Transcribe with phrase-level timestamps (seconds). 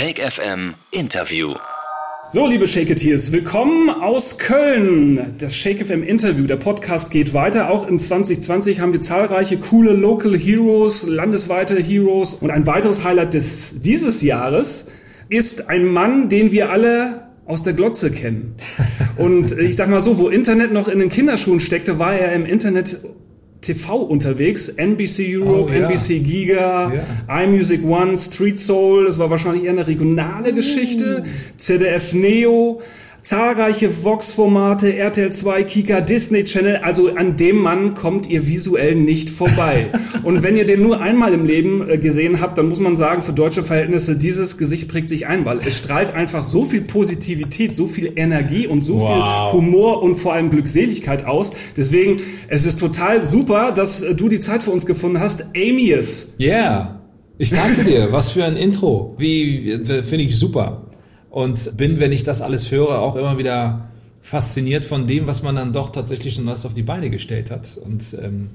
[0.00, 1.54] Shake FM Interview.
[2.32, 5.34] So, liebe Shaketeers, willkommen aus Köln.
[5.38, 7.68] Das Shake FM Interview, der Podcast geht weiter.
[7.68, 12.34] Auch in 2020 haben wir zahlreiche coole Local Heroes, landesweite Heroes.
[12.34, 14.88] Und ein weiteres Highlight des, dieses Jahres
[15.30, 18.54] ist ein Mann, den wir alle aus der Glotze kennen.
[19.16, 22.46] Und ich sag mal so, wo Internet noch in den Kinderschuhen steckte, war er im
[22.46, 23.00] Internet
[23.60, 24.68] TV unterwegs.
[24.68, 25.88] NBC Europe, Oh, ja.
[25.88, 26.92] NBC Giga,
[27.28, 27.42] Ja.
[27.44, 29.06] iMusic One, Street Soul.
[29.06, 31.24] Das war wahrscheinlich eher eine regionale Geschichte.
[31.56, 32.80] ZDF Neo.
[33.28, 39.28] Zahlreiche Vox-Formate, RTL 2, Kika, Disney Channel, also an dem Mann kommt ihr visuell nicht
[39.28, 39.88] vorbei.
[40.22, 43.20] Und wenn ihr den nur einmal im Leben äh, gesehen habt, dann muss man sagen,
[43.20, 47.74] für deutsche Verhältnisse, dieses Gesicht prägt sich ein, weil es strahlt einfach so viel Positivität,
[47.74, 49.50] so viel Energie und so Wow.
[49.52, 51.52] viel Humor und vor allem Glückseligkeit aus.
[51.76, 55.48] Deswegen, es ist total super, dass äh, du die Zeit für uns gefunden hast.
[55.54, 56.34] Amius.
[56.40, 57.02] Yeah.
[57.36, 58.10] Ich danke dir.
[58.10, 59.16] Was für ein Intro.
[59.18, 60.87] Wie, äh, finde ich super.
[61.38, 63.90] Und bin, wenn ich das alles höre, auch immer wieder
[64.22, 67.76] fasziniert von dem, was man dann doch tatsächlich schon was auf die Beine gestellt hat.
[67.76, 68.50] Und ähm,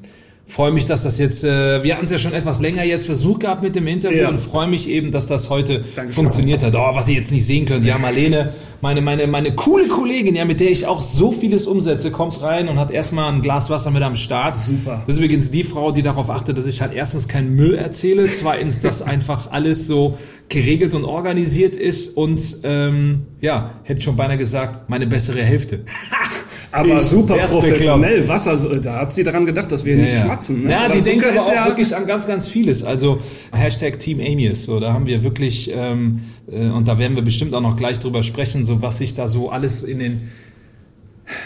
[0.46, 3.40] freue mich, dass das jetzt, äh, wir hatten es ja schon etwas länger jetzt versucht
[3.42, 4.30] gehabt mit dem Interview Ja.
[4.30, 6.12] und freue mich eben, dass das heute Dankeschön.
[6.12, 6.76] funktioniert hat.
[6.76, 7.86] Oh, was ihr jetzt nicht sehen könnt.
[7.86, 12.12] Ja, Marlene, meine, meine, meine coole Kollegin, ja, mit der ich auch so vieles umsetze,
[12.12, 14.56] kommt rein und hat erstmal ein Glas Wasser mit am Start.
[14.58, 15.02] Super.
[15.08, 18.26] Das ist übrigens die Frau, die darauf achtet, dass ich halt erstens keinen Müll erzähle,
[18.26, 20.18] zweitens, dass einfach alles so
[20.50, 25.86] geregelt und organisiert ist und ähm, ja, hätte schon beinahe gesagt, meine bessere Hälfte.
[26.74, 28.28] Aber super professionell.
[28.28, 30.64] Wasser, da hat sie daran gedacht, dass wir nicht schwatzen.
[30.64, 30.72] Ne?
[30.72, 32.84] Ja, die denken aber auch ja- wirklich an ganz, ganz vieles.
[32.84, 33.20] Also
[33.52, 36.22] Hashtag Team Amius, so, da haben wir wirklich, ähm,
[36.52, 39.28] äh, und da werden wir bestimmt auch noch gleich drüber sprechen, so was sich da
[39.28, 40.22] so alles in den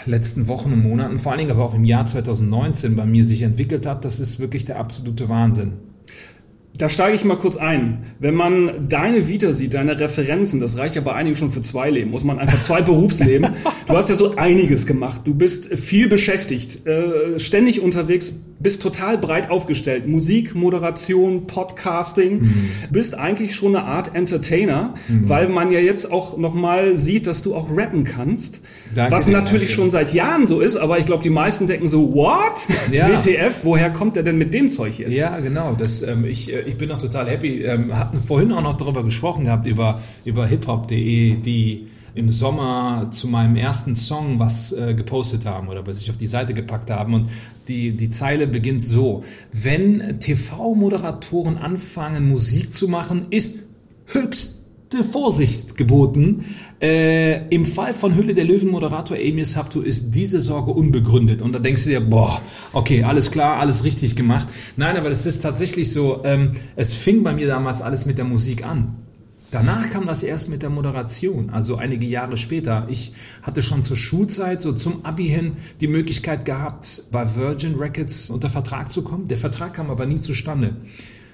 [0.06, 3.42] letzten Wochen und Monaten, vor allen Dingen aber auch im Jahr 2019 bei mir sich
[3.42, 5.72] entwickelt hat, das ist wirklich der absolute Wahnsinn.
[6.76, 8.04] Da steige ich mal kurz ein.
[8.20, 11.90] Wenn man deine Vita sieht, deine Referenzen, das reicht ja bei einigen schon für zwei
[11.90, 13.48] Leben, muss man einfach zwei Berufsleben.
[13.88, 15.22] Du hast ja so einiges gemacht.
[15.24, 20.06] Du bist viel beschäftigt, äh, ständig unterwegs, bist total breit aufgestellt.
[20.06, 22.40] Musik, Moderation, Podcasting.
[22.40, 22.70] Mhm.
[22.90, 24.94] Bist eigentlich schon eine Art Entertainer,
[25.24, 28.60] weil man ja jetzt auch nochmal sieht, dass du auch rappen kannst.
[28.94, 32.14] Danke was natürlich schon seit Jahren so ist, aber ich glaube, die meisten denken so,
[32.14, 32.66] what?
[32.92, 33.08] Ja.
[33.08, 35.12] WTF, woher kommt der denn mit dem Zeug jetzt?
[35.12, 35.76] Ja, genau.
[35.78, 37.62] Das, ähm, ich, äh, ich bin noch total happy.
[37.62, 43.28] Ähm, hatten vorhin auch noch darüber gesprochen gehabt, über, über hiphop.de, die im Sommer zu
[43.28, 47.14] meinem ersten Song was äh, gepostet haben oder was ich auf die Seite gepackt haben.
[47.14, 47.28] Und
[47.68, 49.24] die, die Zeile beginnt so.
[49.52, 53.64] Wenn TV-Moderatoren anfangen, Musik zu machen, ist
[54.06, 56.46] höchste Vorsicht geboten.
[56.80, 61.42] Äh, Im Fall von Hülle der Löwen-Moderator Emil Sabtu ist diese Sorge unbegründet.
[61.42, 62.40] Und da denkst du dir, boah,
[62.72, 64.48] okay, alles klar, alles richtig gemacht.
[64.76, 68.24] Nein, aber es ist tatsächlich so, ähm, es fing bei mir damals alles mit der
[68.24, 68.96] Musik an.
[69.50, 72.86] Danach kam das erst mit der Moderation, also einige Jahre später.
[72.90, 78.28] Ich hatte schon zur Schulzeit, so zum Abi hin, die Möglichkeit gehabt, bei Virgin Records
[78.30, 79.26] unter Vertrag zu kommen.
[79.26, 80.76] Der Vertrag kam aber nie zustande.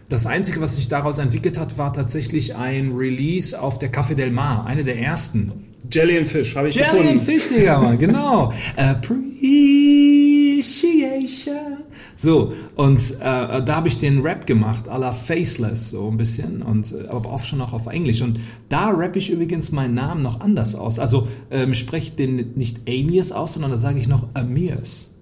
[0.08, 4.31] Das Einzige, was sich daraus entwickelt hat, war tatsächlich ein Release auf der Café Del
[4.31, 5.50] Mar, eine der ersten.
[5.91, 7.08] Jelly and Fish, habe ich Jelly gefunden.
[7.19, 8.52] and Fish, Digga, Mann, genau.
[8.76, 11.73] Appreciation.
[12.16, 16.62] So, und äh, da habe ich den Rap gemacht, à la Faceless, so ein bisschen,
[16.62, 18.22] und äh, aber auch schon noch auf Englisch.
[18.22, 18.38] Und
[18.69, 20.98] da rappe ich übrigens meinen Namen noch anders aus.
[20.98, 25.14] Also ähm, spreche den nicht Amirs aus, sondern da sage ich noch Amirs.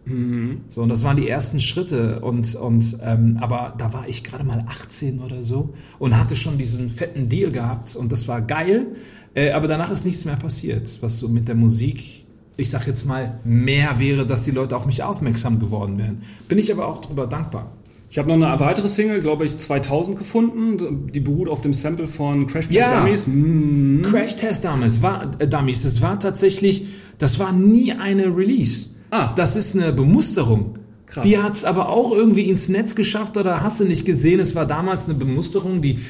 [0.66, 2.20] So, und das waren die ersten Schritte.
[2.20, 6.58] Und, und ähm, aber da war ich gerade mal 18 oder so und hatte schon
[6.58, 8.88] diesen fetten Deal gehabt und das war geil.
[9.34, 12.21] Äh, aber danach ist nichts mehr passiert, was so mit der Musik,
[12.56, 16.22] ich sag jetzt mal, mehr wäre, dass die Leute auf mich aufmerksam geworden wären.
[16.48, 17.72] Bin ich aber auch drüber dankbar.
[18.10, 21.10] Ich habe noch eine weitere Single, glaube ich, 2000 gefunden.
[21.12, 23.00] Die beruht auf dem Sample von Crash Test Ja.
[23.00, 23.26] Dummies.
[23.26, 24.02] Mm.
[24.02, 26.86] Crash Test Dummies war, äh, Dummies, das war tatsächlich,
[27.16, 28.90] das war nie eine Release.
[29.10, 29.32] Ah.
[29.34, 30.78] Das ist eine Bemusterung.
[31.06, 31.24] Krass.
[31.24, 34.40] Die hat es aber auch irgendwie ins Netz geschafft oder hast du nicht gesehen?
[34.40, 36.00] Es war damals eine Bemusterung, die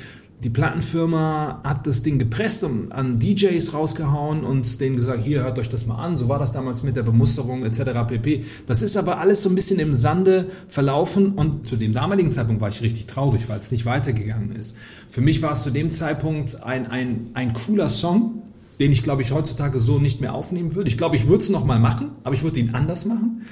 [0.42, 5.58] die Plattenfirma hat das Ding gepresst und an DJs rausgehauen und denen gesagt, hier hört
[5.60, 6.16] euch das mal an.
[6.16, 8.08] So war das damals mit der Bemusterung etc.
[8.08, 8.44] pp.
[8.66, 12.60] Das ist aber alles so ein bisschen im Sande verlaufen und zu dem damaligen Zeitpunkt
[12.60, 14.76] war ich richtig traurig, weil es nicht weitergegangen ist.
[15.08, 18.42] Für mich war es zu dem Zeitpunkt ein, ein, ein cooler Song,
[18.80, 20.88] den ich glaube ich heutzutage so nicht mehr aufnehmen würde.
[20.88, 23.42] Ich glaube, ich würde es nochmal machen, aber ich würde ihn anders machen.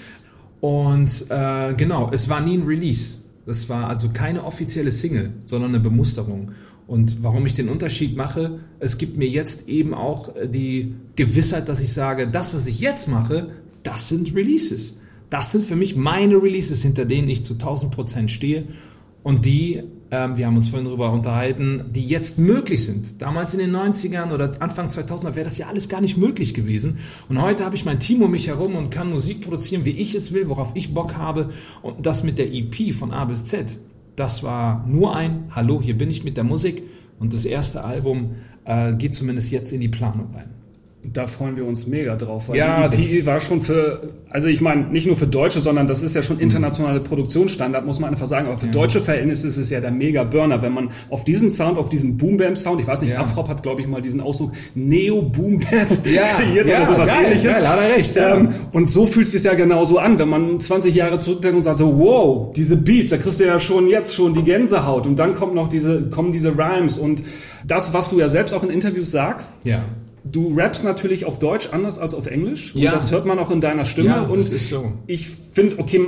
[0.60, 3.20] Und äh, genau, es war nie ein Release.
[3.46, 6.50] Das war also keine offizielle Single, sondern eine Bemusterung.
[6.90, 11.68] Und warum ich den Unterschied mache, es gibt mir jetzt eben auch äh, die Gewissheit,
[11.68, 13.52] dass ich sage, das, was ich jetzt mache,
[13.84, 15.00] das sind Releases.
[15.30, 18.64] Das sind für mich meine Releases, hinter denen ich zu 1000 Prozent stehe.
[19.22, 23.22] Und die ähm, wir haben uns vorhin darüber unterhalten, die jetzt möglich sind.
[23.22, 26.98] Damals in den 90ern oder Anfang 2000er wäre das ja alles gar nicht möglich gewesen.
[27.28, 30.16] Und heute habe ich mein Team um mich herum und kann Musik produzieren, wie ich
[30.16, 31.50] es will, worauf ich Bock habe.
[31.82, 33.78] Und das mit der EP von A bis Z,
[34.20, 36.82] das war nur ein Hallo, hier bin ich mit der Musik.
[37.18, 38.34] Und das erste Album
[38.66, 40.50] äh, geht zumindest jetzt in die Planung rein.
[41.02, 44.60] Da freuen wir uns mega drauf, weil Ja, die EP war schon für, also ich
[44.60, 48.26] meine, nicht nur für Deutsche, sondern das ist ja schon internationale Produktionsstandard, muss man einfach
[48.26, 48.48] sagen.
[48.48, 51.88] Aber für deutsche Verhältnisse ist es ja der Mega-Burner, wenn man auf diesen Sound, auf
[51.88, 53.20] diesen Boom-Bam-Sound, ich weiß nicht, Ja.
[53.20, 57.50] Afrop hat, glaube ich, mal diesen Ausdruck Neo-Boom-Bam Ja, kreiert ja, oder sowas geil, ähnliches.
[57.50, 58.36] geil, hat er recht, ja.
[58.36, 61.64] Ähm, und so fühlt es sich ja genauso an, wenn man 20 Jahre zurückdenkt und
[61.64, 65.18] sagt so, wow, diese Beats, da kriegst du ja schon jetzt schon die Gänsehaut und
[65.18, 67.22] dann kommt noch diese, kommen diese Rhymes und
[67.66, 69.80] das, was du ja selbst auch in Interviews sagst, Ja.
[70.24, 72.74] Du rappst natürlich auf Deutsch anders als auf Englisch.
[72.74, 72.90] Und Ja.
[72.92, 74.08] das hört man auch in deiner Stimme.
[74.08, 74.92] Ja, und so.
[75.06, 76.00] ich finde, okay,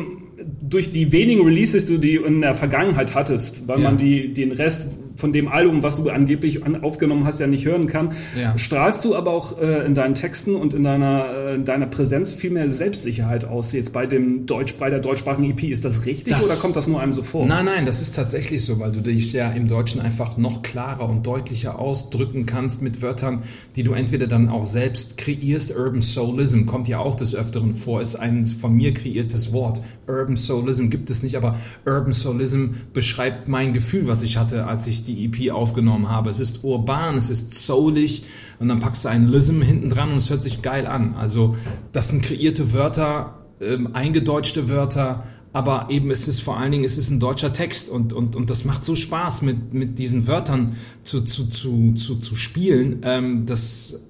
[0.61, 3.85] durch die wenigen Releases, die du in der Vergangenheit hattest, weil Ja.
[3.85, 4.91] man die, den Rest
[5.23, 8.59] von dem Album, was du angeblich an, aufgenommen hast, ja nicht hören kann, Ja.
[8.59, 12.35] strahlst du aber auch äh, in deinen Texten und in deiner, äh, in deiner Präsenz
[12.35, 13.71] viel mehr Selbstsicherheit aus.
[13.73, 16.89] Jetzt bei dem Deutsch, bei der deutschsprachigen EP, ist das richtig Das- oder kommt das
[16.89, 17.47] nur einem so vor?
[17.47, 21.09] Nein, nein, das ist tatsächlich so, weil du dich ja im Deutschen einfach noch klarer
[21.09, 23.45] und deutlicher ausdrücken kannst mit Wörtern,
[23.77, 25.73] die du entweder dann auch selbst kreierst.
[25.77, 29.81] Urban Soulism kommt ja auch des Öfteren vor, ist ein von mir kreiertes Wort.
[30.13, 31.57] Urban Soulism gibt es nicht, aber
[31.87, 36.31] Urban Soulism beschreibt mein Gefühl, was ich hatte, als ich die EP aufgenommen habe.
[36.31, 38.25] Es ist urban, es ist soulig
[38.59, 41.15] und dann packst du einen Lism hinten dran und es hört sich geil an.
[41.19, 41.57] Also
[41.93, 46.97] das sind kreierte Wörter, ähm, eingedeutschte Wörter, aber eben es ist vor allen Dingen, es
[46.97, 50.77] ist ein deutscher Text und, und, und das macht so Spaß, mit, mit diesen Wörtern
[51.03, 54.09] zu, zu, zu, zu, zu spielen, ähm, dass,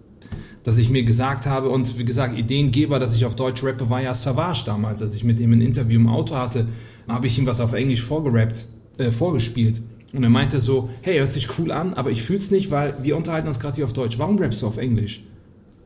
[0.65, 4.03] dass ich mir gesagt habe und wie gesagt, Ideengeber, dass ich auf Deutsch rappe, war
[4.03, 6.69] ja Savage damals, als ich mit ihm ein Interview im Auto hatte,
[7.09, 8.67] habe ich ihm was auf Englisch vorgerappt,
[8.99, 9.83] äh, vorgespielt.
[10.13, 13.17] Und er meinte so, hey, hört sich cool an, aber ich fühl's nicht, weil wir
[13.17, 14.19] unterhalten uns gerade hier auf Deutsch.
[14.19, 15.25] Warum rappst du auf Englisch?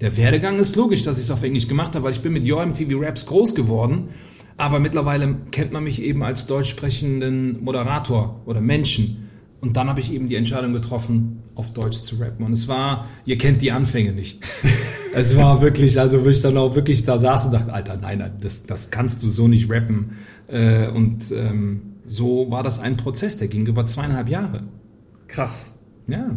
[0.00, 2.44] Der Werdegang ist logisch, dass ich es auf Englisch gemacht habe, weil ich bin mit
[2.44, 4.08] YoMTV Raps groß geworden.
[4.58, 9.25] Aber mittlerweile kennt man mich eben als deutsch sprechenden Moderator oder Menschen.
[9.68, 12.44] Und dann habe ich eben die Entscheidung getroffen, auf Deutsch zu rappen.
[12.44, 14.40] Und es war, ihr kennt die Anfänge nicht.
[15.14, 18.32] es war wirklich, also wo ich dann auch wirklich da saß und dachte, Alter, nein,
[18.40, 20.10] das, das kannst du so nicht rappen.
[20.48, 24.62] Äh, Und ähm, so war das ein Prozess, der ging über zweieinhalb Jahre.
[25.26, 25.74] Krass.
[26.06, 26.36] Ja.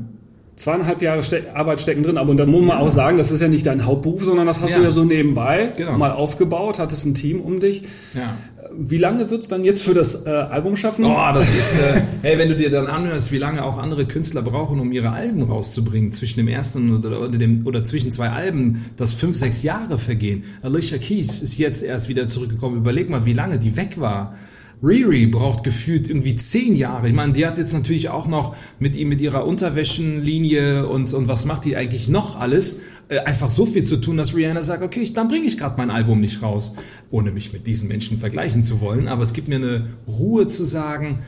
[0.56, 3.48] Zweieinhalb Jahre Ste Arbeit stecken drin, aber dann muss man auch sagen, das ist ja
[3.48, 4.78] nicht dein Hauptberuf, sondern das hast Ja.
[4.80, 5.98] du ja so nebenbei Genau.
[5.98, 7.84] mal aufgebaut, hattest ein Team um dich.
[8.14, 8.36] Ja.
[8.78, 11.06] Wie lange wird's dann jetzt für das äh, Album schaffen?
[11.06, 14.42] Oh, das ist, äh, hey, wenn du dir dann anhörst, wie lange auch andere Künstler
[14.42, 18.86] brauchen, um ihre Alben rauszubringen, zwischen dem ersten oder, oder, dem, oder zwischen zwei Alben,
[18.98, 20.44] dass fünf, sechs Jahre vergehen.
[20.62, 22.78] Alicia Keys ist jetzt erst wieder zurückgekommen.
[22.78, 24.36] Überleg mal, wie lange die weg war.
[24.82, 27.10] Riri braucht gefühlt irgendwie zehn Jahre.
[27.10, 31.28] Ich meine, die hat jetzt natürlich auch noch mit ihm mit ihrer Unterwäschenlinie und, und
[31.28, 32.82] was macht die eigentlich noch alles?
[33.10, 35.76] Äh, einfach so viel zu tun, dass Rihanna sagt, okay, ich, dann bringe ich gerade
[35.78, 36.76] mein Album nicht raus,
[37.10, 39.08] ohne mich mit diesen Menschen vergleichen zu wollen.
[39.08, 41.24] Aber es gibt mir eine Ruhe zu sagen,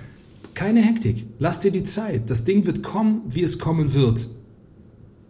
[0.53, 2.29] keine Hektik, lass dir die Zeit.
[2.29, 4.27] Das Ding wird kommen, wie es kommen wird.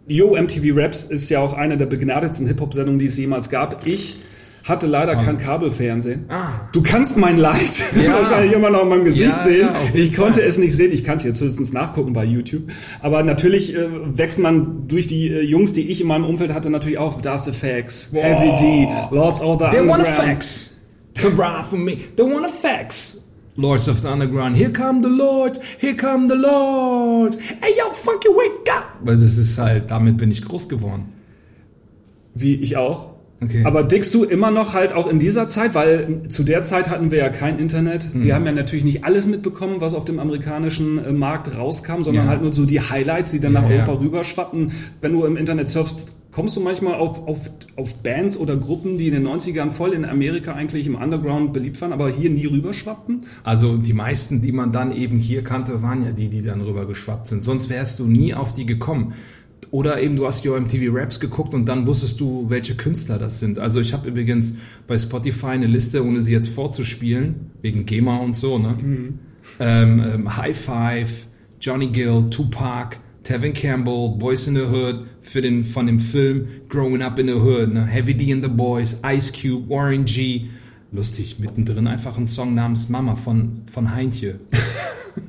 [0.06, 3.86] Yo, MTV Raps ist ja auch eine der begnadetsten Hip-Hop-Sendungen, die es jemals gab.
[3.86, 4.16] Ich
[4.64, 6.26] hatte leider kein Kabelfernsehen.
[6.28, 6.68] Ah.
[6.72, 8.12] Du kannst mein Leid Ja.
[8.18, 9.68] wahrscheinlich immer noch in meinem Gesicht Ja, sehen.
[9.72, 10.92] ja, ich konnte es nicht sehen.
[10.92, 12.70] Ich kann es jetzt höchstens nachgucken bei YouTube.
[13.00, 16.70] Aber natürlich äh, wächst man durch die äh, Jungs, die ich in meinem Umfeld hatte,
[16.70, 17.20] natürlich auch.
[17.20, 20.08] Das Effects, Heavy D, Lords of the They want Underground.
[20.08, 20.76] effects
[21.14, 21.96] to ride for me.
[22.16, 23.18] They want effects.
[23.56, 24.56] Lords of the Underground.
[24.56, 25.60] Here come the Lords.
[25.78, 27.36] Here come the Lords.
[27.60, 28.84] Hey, yo, funky, wake up.
[29.04, 31.12] Weil das ist halt, damit bin ich groß geworden.
[32.34, 33.11] Wie ich auch.
[33.42, 33.62] Okay.
[33.64, 37.10] Aber dickst du immer noch halt auch in dieser Zeit, weil zu der Zeit hatten
[37.10, 38.04] wir ja kein Internet.
[38.12, 38.24] Hm.
[38.24, 42.24] Wir haben ja natürlich nicht alles mitbekommen, was auf dem amerikanischen äh, Markt rauskam, sondern
[42.26, 42.30] Ja.
[42.30, 43.98] halt nur so die Highlights, die dann nach Ja, Europa ja.
[43.98, 44.72] rüberschwappen.
[45.00, 49.08] Wenn du im Internet surfst, kommst du manchmal auf, auf, auf Bands oder Gruppen, die
[49.08, 53.24] in den 90ern voll in Amerika eigentlich im Underground beliebt waren, aber hier nie rüberschwappten?
[53.44, 56.86] Also die meisten, die man dann eben hier kannte, waren ja die, die dann rüber
[56.86, 57.44] geschwappt sind.
[57.44, 59.12] Sonst wärst du nie auf die gekommen.
[59.72, 63.40] Oder eben du hast Yo MTV Raps geguckt und dann wusstest du, welche Künstler das
[63.40, 63.58] sind.
[63.58, 68.36] Also ich habe übrigens bei Spotify eine Liste, ohne sie jetzt vorzuspielen, wegen GEMA und
[68.36, 68.76] so, ne?
[69.58, 71.26] Ähm, ähm, High Five,
[71.58, 77.00] Johnny Gill, Tupac, Tevin Campbell, Boys in the Hood, für den, von dem Film Growing
[77.00, 77.86] Up in the Hood, ne?
[77.86, 80.50] Heavy D and the Boys, Ice Cube, Warren G.
[80.92, 84.38] Lustig, mittendrin einfach ein Song namens Mama von, von Heintje.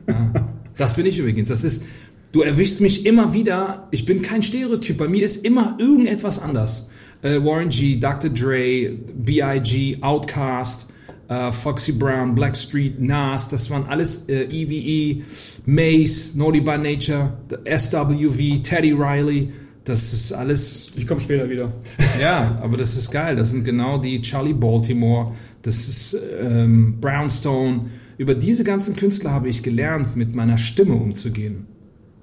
[0.07, 0.31] Ja.
[0.77, 1.49] Das bin ich übrigens.
[1.49, 1.87] Das ist,
[2.33, 3.87] du erwischst mich immer wieder.
[3.91, 4.97] Ich bin kein Stereotyp.
[4.97, 6.89] Bei mir ist immer irgendetwas anders.
[7.21, 8.29] Äh, Warren G, Dr.
[8.29, 10.91] Dre, B.I.G., Outkast,
[11.29, 15.23] äh, Foxy Brown, Blackstreet, Nas, das waren alles äh, EVE,
[15.65, 19.53] Mace, Naughty by Nature, SWV, Teddy Riley.
[19.85, 20.93] Das ist alles.
[20.95, 21.71] Ich komme später wieder.
[22.21, 23.35] ja, aber das ist geil.
[23.35, 27.89] Das sind genau die Charlie Baltimore, das ist ähm, Brownstone.
[28.17, 31.67] Über diese ganzen Künstler habe ich gelernt, mit meiner Stimme umzugehen.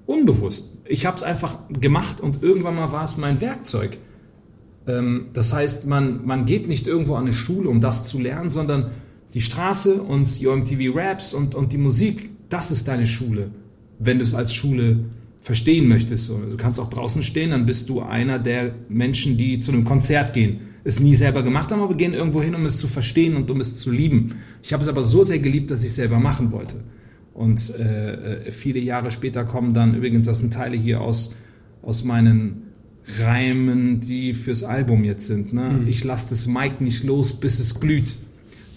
[0.05, 0.77] Unbewusst.
[0.85, 3.97] Ich habe es einfach gemacht und irgendwann mal war es mein Werkzeug.
[4.87, 8.49] Ähm, das heißt, man, man geht nicht irgendwo an eine Schule, um das zu lernen,
[8.49, 8.91] sondern
[9.33, 13.51] die Straße und OMTV Raps und, und die Musik, das ist deine Schule,
[13.99, 15.05] wenn du es als Schule
[15.39, 16.29] verstehen möchtest.
[16.29, 20.33] Du kannst auch draußen stehen, dann bist du einer der Menschen, die zu einem Konzert
[20.33, 20.61] gehen.
[20.83, 23.61] Es nie selber gemacht haben, aber gehen irgendwo hin, um es zu verstehen und um
[23.61, 24.35] es zu lieben.
[24.63, 26.83] Ich habe es aber so sehr geliebt, dass ich es selber machen wollte.
[27.33, 31.35] Und äh, äh viele Jahre später kommen dann, übrigens, das sind Teile hier aus,
[31.81, 32.63] aus meinen
[33.19, 35.53] Reimen, die fürs Album jetzt sind.
[35.53, 35.79] Ne?
[35.81, 35.87] Mhm.
[35.87, 38.15] Ich lasse das Mic nicht los, bis es glüht.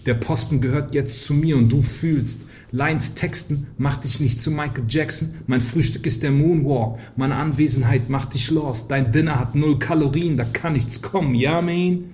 [0.06, 2.49] Der Posten gehört jetzt zu mir und du fühlst.
[2.73, 5.34] Lines texten macht dich nicht zu Michael Jackson.
[5.46, 6.99] Mein Frühstück ist der Moonwalk.
[7.16, 8.90] Meine Anwesenheit macht dich lost.
[8.90, 11.34] Dein Dinner hat null Kalorien, da kann nichts kommen.
[11.37, 12.04] Ja, yeah, man?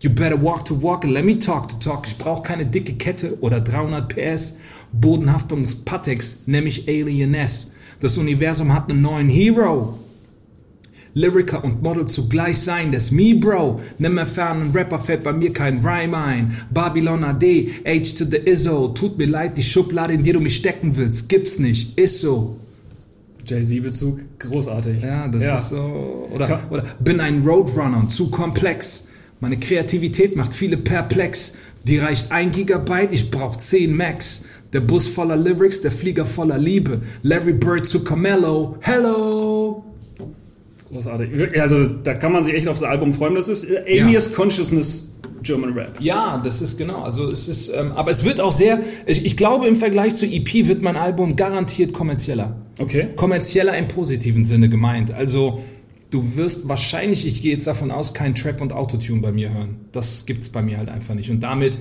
[0.00, 2.06] You better walk to walk and let me talk to talk.
[2.06, 4.60] Ich brauche keine dicke Kette oder 300 PS.
[4.92, 7.72] Bodenhaftung des Patex, nämlich Alien S.
[8.00, 9.98] Das Universum hat einen neuen Hero.
[11.12, 13.80] Lyriker und Model zugleich sein, das me, Bro.
[13.98, 16.56] Nimm erfahrenen Rapper fällt bei mir kein Rhyme ein.
[16.70, 18.88] Babylon AD, H to the Izzo.
[18.88, 21.98] Tut mir leid, die Schublade, in die du mich stecken willst, gibt's nicht.
[21.98, 22.56] Ist so.
[23.44, 25.02] Jay-Z-Bezug, großartig.
[25.02, 25.56] Ja, das ja.
[25.56, 26.28] ist so.
[26.32, 29.08] Oder, oder bin ein Roadrunner und zu komplex.
[29.40, 31.56] Meine Kreativität macht viele perplex.
[31.84, 34.44] Die reicht ein Gigabyte, ich brauch 10 Max.
[34.72, 37.00] Der Bus voller Lyrics, der Flieger voller Liebe.
[37.22, 38.76] Larry Bird zu Carmelo.
[38.80, 39.84] Hello!
[40.90, 41.60] Großartig.
[41.60, 43.34] Also da kann man sich echt aufs Album freuen.
[43.34, 44.36] Das ist äh, Amy's ja.
[44.36, 45.10] Consciousness
[45.42, 46.00] German Rap.
[46.00, 47.02] Ja, das ist genau.
[47.02, 48.80] Also es ist, ähm, aber es wird auch sehr.
[49.06, 52.56] Ich, ich, glaube im Vergleich zu EP wird mein Album garantiert kommerzieller.
[52.78, 53.08] Okay.
[53.16, 55.12] Kommerzieller im positiven Sinne gemeint.
[55.12, 55.60] Also
[56.10, 59.76] du wirst wahrscheinlich, ich gehe jetzt davon aus, kein Trap und Autotune bei mir hören.
[59.92, 61.30] Das gibt's bei mir halt einfach nicht.
[61.30, 61.78] Und damit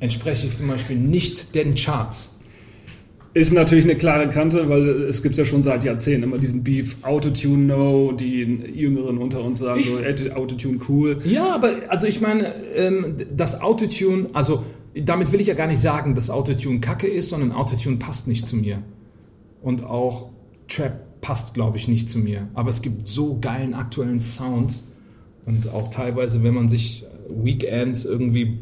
[0.00, 2.40] entspreche ich zum Beispiel nicht den Charts.
[3.34, 6.98] Ist natürlich eine klare Kante, weil es gibt ja schon seit Jahrzehnten immer diesen Beef
[7.02, 8.42] Autotune no, die
[8.74, 11.20] Jüngeren unter uns sagen ich, so Autotune cool.
[11.24, 14.62] Ja, aber also ich meine, ähm, das Autotune, also
[14.94, 18.46] damit will ich ja gar nicht sagen, dass Autotune Kacke ist, sondern Autotune passt nicht
[18.46, 18.82] zu mir.
[19.62, 20.30] Und auch
[20.68, 22.48] Trap passt, glaube ich, nicht zu mir.
[22.54, 24.82] Aber es gibt so geilen aktuellen Sound
[25.44, 28.58] und auch teilweise, wenn man sich Weekends irgendwie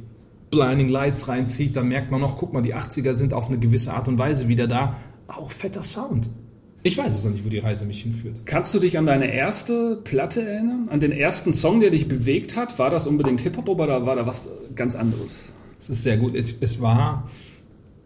[0.52, 3.94] Blinding Lights reinzieht, dann merkt man noch, guck mal, die 80er sind auf eine gewisse
[3.94, 4.96] Art und Weise wieder da.
[5.26, 6.28] Auch fetter Sound.
[6.84, 8.42] Ich weiß es noch nicht, wo die Reise mich hinführt.
[8.44, 10.88] Kannst du dich an deine erste Platte erinnern?
[10.90, 12.78] An den ersten Song, der dich bewegt hat?
[12.78, 15.44] War das unbedingt Hip-Hop oder war da was ganz anderes?
[15.78, 16.34] Es ist sehr gut.
[16.34, 17.30] Es, es war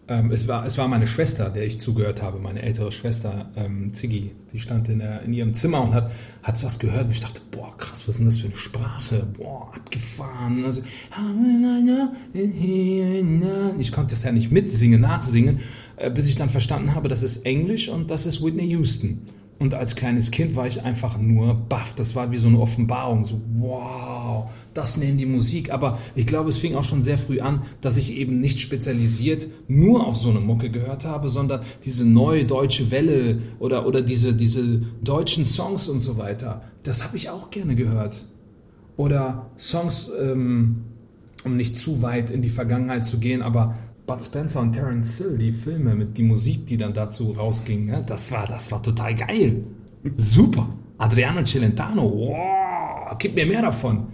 [0.08, 3.92] ähm, es, war, es war meine Schwester, der ich zugehört habe, meine ältere Schwester, ähm,
[3.92, 4.32] Ziggy.
[4.52, 7.40] Die stand in, der, in ihrem Zimmer und hat, hat was gehört und ich dachte,
[7.50, 9.26] boah, krass, was ist denn das für eine Sprache?
[9.36, 10.64] Boah, abgefahren.
[10.64, 10.82] Also,
[13.78, 15.60] ich konnte das ja nicht mitsingen, nachsingen,
[15.96, 19.26] äh, bis ich dann verstanden habe, das ist Englisch und das ist Whitney Houston.
[19.58, 21.94] Und als kleines Kind war ich einfach nur baff.
[21.96, 23.24] Das war wie so eine Offenbarung.
[23.24, 25.72] So, wow, das nennen die Musik.
[25.72, 29.46] Aber ich glaube, es fing auch schon sehr früh an, dass ich eben nicht spezialisiert
[29.66, 34.34] nur auf so eine Mucke gehört habe, sondern diese neue deutsche Welle oder, oder diese,
[34.34, 36.62] diese deutschen Songs und so weiter.
[36.82, 38.26] Das habe ich auch gerne gehört.
[38.98, 40.84] Oder Songs, ähm,
[41.44, 43.74] um nicht zu weit in die Vergangenheit zu gehen, aber
[44.06, 48.04] Bud Spencer und Terence Hill, die Filme mit die Musik, die dann dazu rausging, ne?
[48.06, 49.62] das war, das war total geil.
[50.16, 50.68] Super.
[50.98, 54.06] Adriano Celentano, wow, gib mir mehr davon.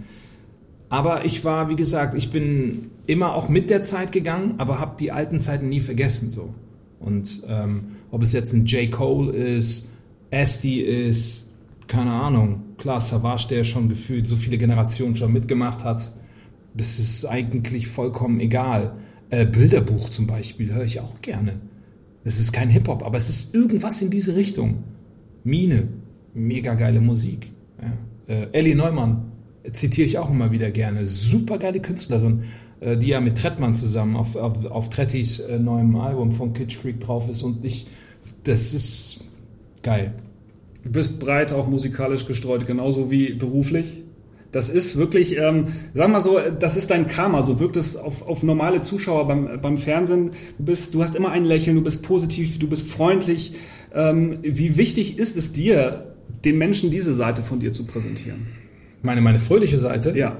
[0.89, 4.95] Aber ich war, wie gesagt, ich bin immer auch mit der Zeit gegangen, aber habe
[4.99, 6.29] die alten Zeiten nie vergessen.
[6.29, 6.53] So.
[6.99, 8.91] Und ähm, ob es jetzt ein J.
[8.91, 9.91] Cole ist,
[10.31, 11.51] Asti ist,
[11.87, 12.63] keine Ahnung.
[12.77, 16.11] Klar, Savage, der schon gefühlt so viele Generationen schon mitgemacht hat,
[16.73, 18.93] das ist eigentlich vollkommen egal.
[19.33, 21.53] Äh, Bilderbuch zum Beispiel höre ich auch gerne.
[22.23, 24.83] Es ist kein Hip-Hop, aber es ist irgendwas in diese Richtung.
[25.43, 25.87] Mine,
[26.35, 27.49] mega geile Musik.
[27.81, 28.35] Ja.
[28.35, 29.31] Äh, Ellie Neumann
[29.71, 31.07] zitiere ich auch immer wieder gerne.
[31.07, 32.43] Super geile Künstlerin,
[32.79, 36.79] äh, die ja mit Trettmann zusammen auf, auf, auf Trettis äh, neuem Album von Kitsch
[36.79, 37.87] Creek drauf ist und ich,
[38.43, 39.21] das ist
[39.81, 40.13] geil.
[40.83, 43.97] Du bist breit auch musikalisch gestreut, genauso wie beruflich.
[44.53, 47.41] Das ist wirklich, ähm, sag mal so, das ist dein Karma.
[47.41, 50.31] So wirkt es auf, auf normale Zuschauer beim, beim Fernsehen.
[50.59, 53.55] Du, bist, du hast immer ein Lächeln, du bist positiv, du bist freundlich.
[53.93, 56.13] Ähm, wie wichtig ist es dir,
[56.45, 58.45] den Menschen diese Seite von dir zu präsentieren?
[59.01, 60.15] Meine, meine fröhliche Seite?
[60.15, 60.37] Ja.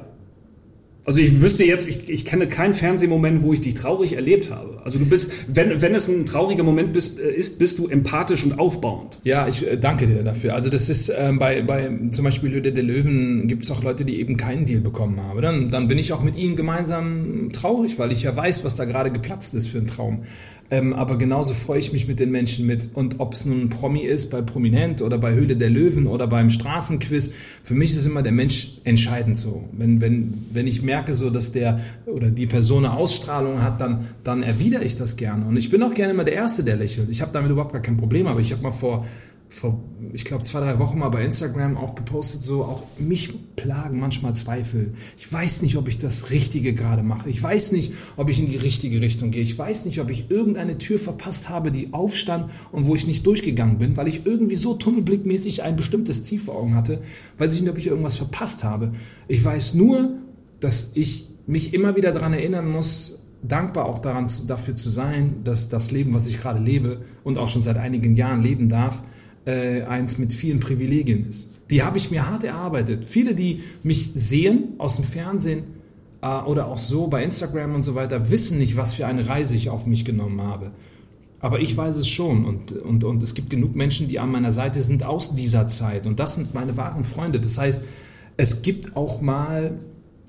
[1.05, 4.81] Also ich wüsste jetzt, ich, ich kenne keinen Fernsehmoment, wo ich dich traurig erlebt habe.
[4.85, 8.45] Also du bist, wenn, wenn es ein trauriger Moment bist, äh, ist, bist du empathisch
[8.45, 9.17] und aufbauend.
[9.23, 10.55] Ja, ich äh, danke dir dafür.
[10.55, 14.05] Also das ist ähm, bei, bei zum Beispiel Höhle der Löwen gibt es auch Leute,
[14.05, 15.41] die eben keinen Deal bekommen haben.
[15.41, 18.85] Dann, dann bin ich auch mit ihnen gemeinsam traurig, weil ich ja weiß, was da
[18.85, 20.23] gerade geplatzt ist für ein Traum.
[20.73, 22.89] Ähm, aber genauso freue ich mich mit den Menschen mit.
[22.95, 26.25] Und ob es nun ein Promi ist, bei Prominent oder bei Höhle der Löwen oder
[26.25, 29.69] beim Straßenquiz, für mich ist immer der Mensch entscheidend so.
[29.73, 34.07] Wenn, wenn, wenn ich merke, so, dass der oder die Person eine Ausstrahlung hat, dann,
[34.23, 35.45] dann erwidere ich das gerne.
[35.45, 37.07] Und ich bin auch gerne immer der Erste, der lächelt.
[37.11, 38.25] Ich habe damit überhaupt gar kein Problem.
[38.25, 39.05] Aber ich habe mal vor
[39.53, 39.79] vor,
[40.13, 44.35] ich glaube, zwei, drei Wochen mal bei Instagram auch gepostet, so auch mich plagen manchmal
[44.35, 44.95] Zweifel.
[45.15, 47.29] Ich weiß nicht, ob ich das Richtige gerade mache.
[47.29, 49.43] Ich weiß nicht, ob ich in die richtige Richtung gehe.
[49.43, 53.27] Ich weiß nicht, ob ich irgendeine Tür verpasst habe, die aufstand und wo ich nicht
[53.27, 57.01] durchgegangen bin, weil ich irgendwie so tunnelblickmäßig ein bestimmtes Ziel vor Augen hatte,
[57.37, 58.93] weil ich nicht, ob ich irgendwas verpasst habe.
[59.27, 60.17] Ich weiß nur,
[60.59, 65.69] dass ich mich immer wieder daran erinnern muss, dankbar auch daran, dafür zu sein, dass
[65.69, 69.03] das Leben, was ich gerade lebe und auch schon seit einigen Jahren leben darf,
[69.45, 71.51] äh, eins mit vielen Privilegien ist.
[71.69, 73.05] Die habe ich mir hart erarbeitet.
[73.07, 75.63] Viele, die mich sehen aus dem Fernsehen
[76.21, 79.55] äh, oder auch so bei Instagram und so weiter, wissen nicht, was für eine Reise
[79.55, 80.71] ich auf mich genommen habe.
[81.39, 84.53] Aber ich weiß es schon und, und, und es gibt genug Menschen, die an meiner
[84.53, 87.41] Seite sind aus dieser Zeit und das sind meine wahren Freunde.
[87.41, 87.83] Das heißt,
[88.37, 89.79] es gibt auch mal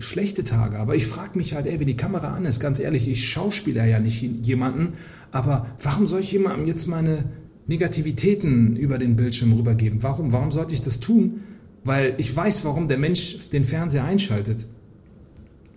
[0.01, 3.09] schlechte Tage, aber ich frage mich halt, ey, wenn die Kamera an ist, ganz ehrlich,
[3.09, 4.95] ich schauspieler ja nicht jemanden,
[5.31, 7.25] aber warum soll ich jemandem jetzt meine
[7.67, 10.03] Negativitäten über den Bildschirm rübergeben.
[10.03, 10.33] Warum?
[10.33, 11.41] Warum sollte ich das tun?
[11.85, 14.67] Weil ich weiß, warum der Mensch den Fernseher einschaltet.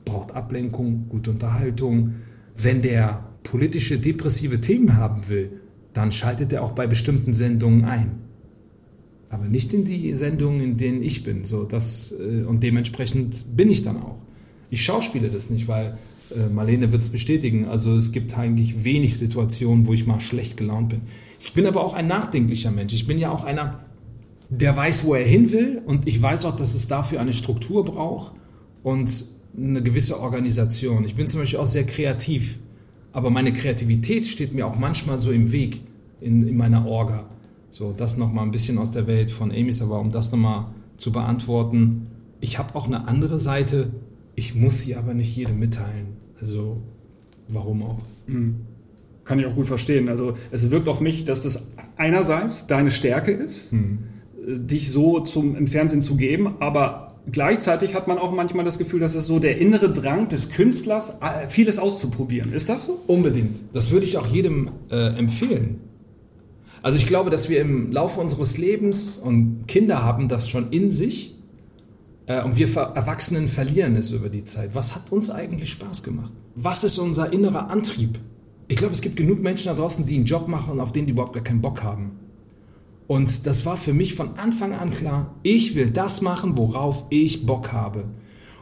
[0.06, 2.16] Braucht Ablenkung, gute Unterhaltung.
[2.56, 5.52] Wenn der politische, depressive Themen haben will,
[5.94, 8.12] dann schaltet er auch bei bestimmten Sendungen ein.
[9.30, 11.44] Aber nicht in die Sendungen, in denen ich bin.
[11.44, 14.18] So, das, äh, und dementsprechend bin ich dann auch.
[14.70, 15.98] Ich schauspiele das nicht, weil
[16.32, 17.66] äh, Marlene wird es bestätigen.
[17.66, 21.02] Also es gibt eigentlich wenig Situationen, wo ich mal schlecht gelaunt bin.
[21.40, 22.94] Ich bin aber auch ein nachdenklicher Mensch.
[22.94, 23.80] Ich bin ja auch einer,
[24.50, 27.86] der weiß, wo er hin will und ich weiß auch, dass es dafür eine Struktur
[27.86, 28.34] braucht
[28.84, 29.26] und
[29.56, 31.04] eine gewisse Organisation.
[31.04, 32.58] Ich bin zum Beispiel auch sehr kreativ,
[33.12, 35.82] aber meine Kreativität steht mir auch manchmal so im Weg
[36.22, 37.26] in, in meiner Orga.
[37.72, 41.12] So, das nochmal ein bisschen aus der Welt von Amy's, aber um das nochmal zu
[41.12, 42.08] beantworten,
[42.40, 43.92] ich habe auch eine andere Seite,
[44.36, 46.18] ich muss sie aber nicht jedem mitteilen.
[46.40, 46.82] Also,
[47.48, 48.00] warum auch?
[48.28, 48.67] Mhm.
[49.28, 50.08] Kann ich auch gut verstehen.
[50.08, 54.00] Also es wirkt auf mich, dass das einerseits deine Stärke ist, hm.
[54.46, 59.02] dich so zum, im Fernsehen zu geben, aber gleichzeitig hat man auch manchmal das Gefühl,
[59.02, 62.54] dass es so der innere Drang des Künstlers, äh, vieles auszuprobieren.
[62.54, 63.04] Ist das so?
[63.08, 63.58] Unbedingt.
[63.74, 65.82] Das würde ich auch jedem äh, empfehlen.
[66.82, 70.90] Also ich glaube, dass wir im Laufe unseres Lebens und Kinder haben das schon in
[70.90, 71.36] sich
[72.28, 74.70] äh, und wir Erwachsenen verlieren es über die Zeit.
[74.74, 76.32] Was hat uns eigentlich Spaß gemacht?
[76.56, 78.20] Was ist unser innerer Antrieb?
[78.68, 81.12] Ich glaube, es gibt genug Menschen da draußen, die einen Job machen, auf den die
[81.12, 82.12] überhaupt gar keinen Bock haben.
[83.08, 87.46] Und das war für mich von Anfang an klar, ich will das machen, worauf ich
[87.46, 88.06] Bock habe.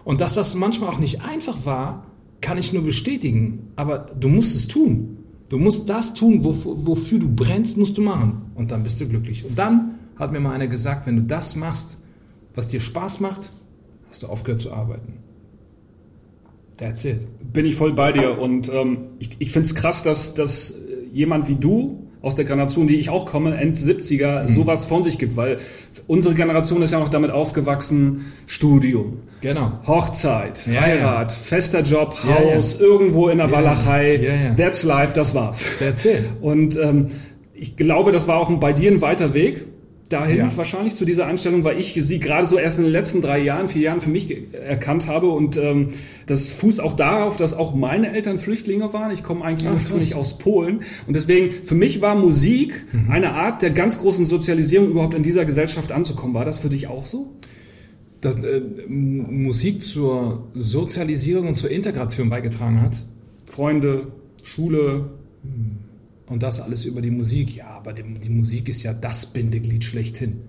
[0.03, 2.05] Und dass das manchmal auch nicht einfach war,
[2.41, 3.71] kann ich nur bestätigen.
[3.75, 5.17] Aber du musst es tun.
[5.49, 8.51] Du musst das tun, wofür du brennst, musst du machen.
[8.53, 9.45] Und dann bist du glücklich.
[9.45, 11.97] Und dann hat mir mal einer gesagt, wenn du das machst,
[12.53, 13.41] was dir Spaß macht,
[14.07, 15.13] hast du aufgehört zu arbeiten.
[16.77, 17.27] That's it.
[17.53, 18.39] Bin ich voll bei dir.
[18.39, 20.77] Und ähm, ich, ich finde es krass, dass, dass
[21.13, 24.49] jemand wie du aus der Generation, die ich auch komme, End 70er, mhm.
[24.49, 25.59] sowas von sich gibt, weil
[26.07, 29.73] unsere Generation ist ja noch damit aufgewachsen, Studium, genau.
[29.85, 31.38] Hochzeit, ja, Heirat, ja.
[31.38, 35.67] fester Job, Haus, ja, irgendwo in der Walachei, that's life, das war's.
[35.77, 36.23] That's it.
[36.41, 37.09] Und ähm,
[37.53, 39.63] ich glaube, das war auch bei dir ein weiter Weg
[40.09, 40.51] dahin ja.
[40.57, 43.69] wahrscheinlich zu dieser Einstellung, weil ich sie gerade so erst in den letzten drei Jahren,
[43.69, 45.89] vier Jahren für mich erkannt habe und ähm,
[46.27, 49.11] das fußt auch darauf, dass auch meine Eltern Flüchtlinge waren.
[49.11, 53.11] Ich komme eigentlich ursprünglich aus Polen und deswegen für mich war Musik mhm.
[53.11, 56.35] eine Art der ganz großen Sozialisierung überhaupt in dieser Gesellschaft anzukommen.
[56.35, 57.33] War das für dich auch so?
[58.21, 62.97] Dass äh, Musik zur Sozialisierung und zur Integration beigetragen hat?
[63.45, 64.07] Freunde,
[64.43, 65.09] Schule.
[65.43, 65.85] Mhm
[66.27, 67.55] und das alles über die Musik.
[67.55, 70.41] Ja, aber die, die, Musik ist ja das Bindeglied schlechthin.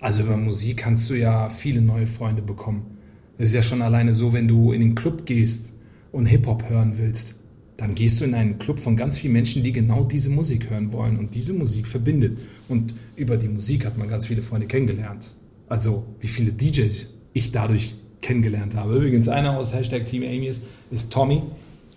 [0.00, 2.98] Also über Musik kannst du ja viele neue Freunde bekommen.
[3.36, 5.72] Es ist ja schon alleine so, wenn du in den Club gehst
[6.12, 7.36] und Hip-Hop hören willst,
[7.76, 10.92] dann gehst du in einen Club von ganz vielen Menschen, die genau diese Musik hören
[10.92, 12.38] wollen und diese Musik verbindet.
[12.68, 15.34] Und über die Musik hat man ganz viele Freunde kennengelernt.
[15.68, 18.96] Also wie viele DJs ich dadurch kennengelernt habe.
[18.96, 21.42] Übrigens einer aus Hashtag Team Amy ist, ist Tommy,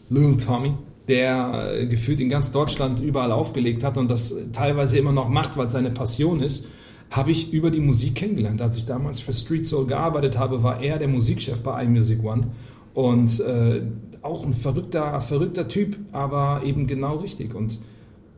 [0.10, 0.74] Little Tommy
[1.12, 5.58] der äh, gefühlt in ganz Deutschland überall aufgelegt hat und das teilweise immer noch macht,
[5.58, 6.70] weil es seine Passion ist,
[7.10, 8.62] habe ich über die Musik kennengelernt.
[8.62, 12.48] Als ich damals für Street Soul gearbeitet habe, war er der Musikchef bei iMusic One
[12.94, 13.82] Und äh,
[14.22, 17.54] auch ein verrückter, verrückter Typ, aber eben genau richtig.
[17.54, 17.80] Und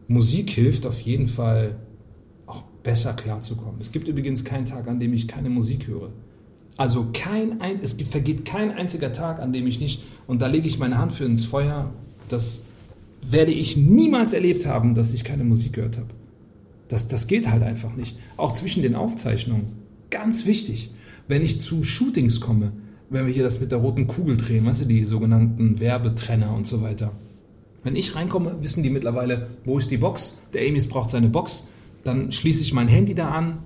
[0.08, 1.76] Musik hilft auf jeden Fall
[2.48, 3.76] auch besser klarzukommen.
[3.80, 6.10] Es gibt übrigens keinen Tag, an dem ich keine Musik höre.
[6.76, 10.66] Also kein ein, es vergeht kein einziger Tag, an dem ich nicht, und da lege
[10.66, 11.92] ich meine Hand für ins Feuer,
[12.34, 12.65] das
[13.30, 16.10] werde ich niemals erlebt haben, dass ich keine Musik gehört habe.
[16.89, 18.17] Das, das geht halt einfach nicht.
[18.38, 19.67] Auch zwischen den Aufzeichnungen.
[20.10, 20.91] Ganz wichtig.
[21.28, 22.74] Wenn ich zu Shootings komme,
[23.10, 26.67] wenn wir hier das mit der roten Kugel drehen, weißt du, die sogenannten Werbetrenner und
[26.67, 27.13] so weiter.
[27.84, 30.38] Wenn ich reinkomme, wissen die mittlerweile, wo ist die Box?
[30.54, 31.67] Der Amis braucht seine Box.
[32.04, 33.60] Dann schließe ich mein Handy da an,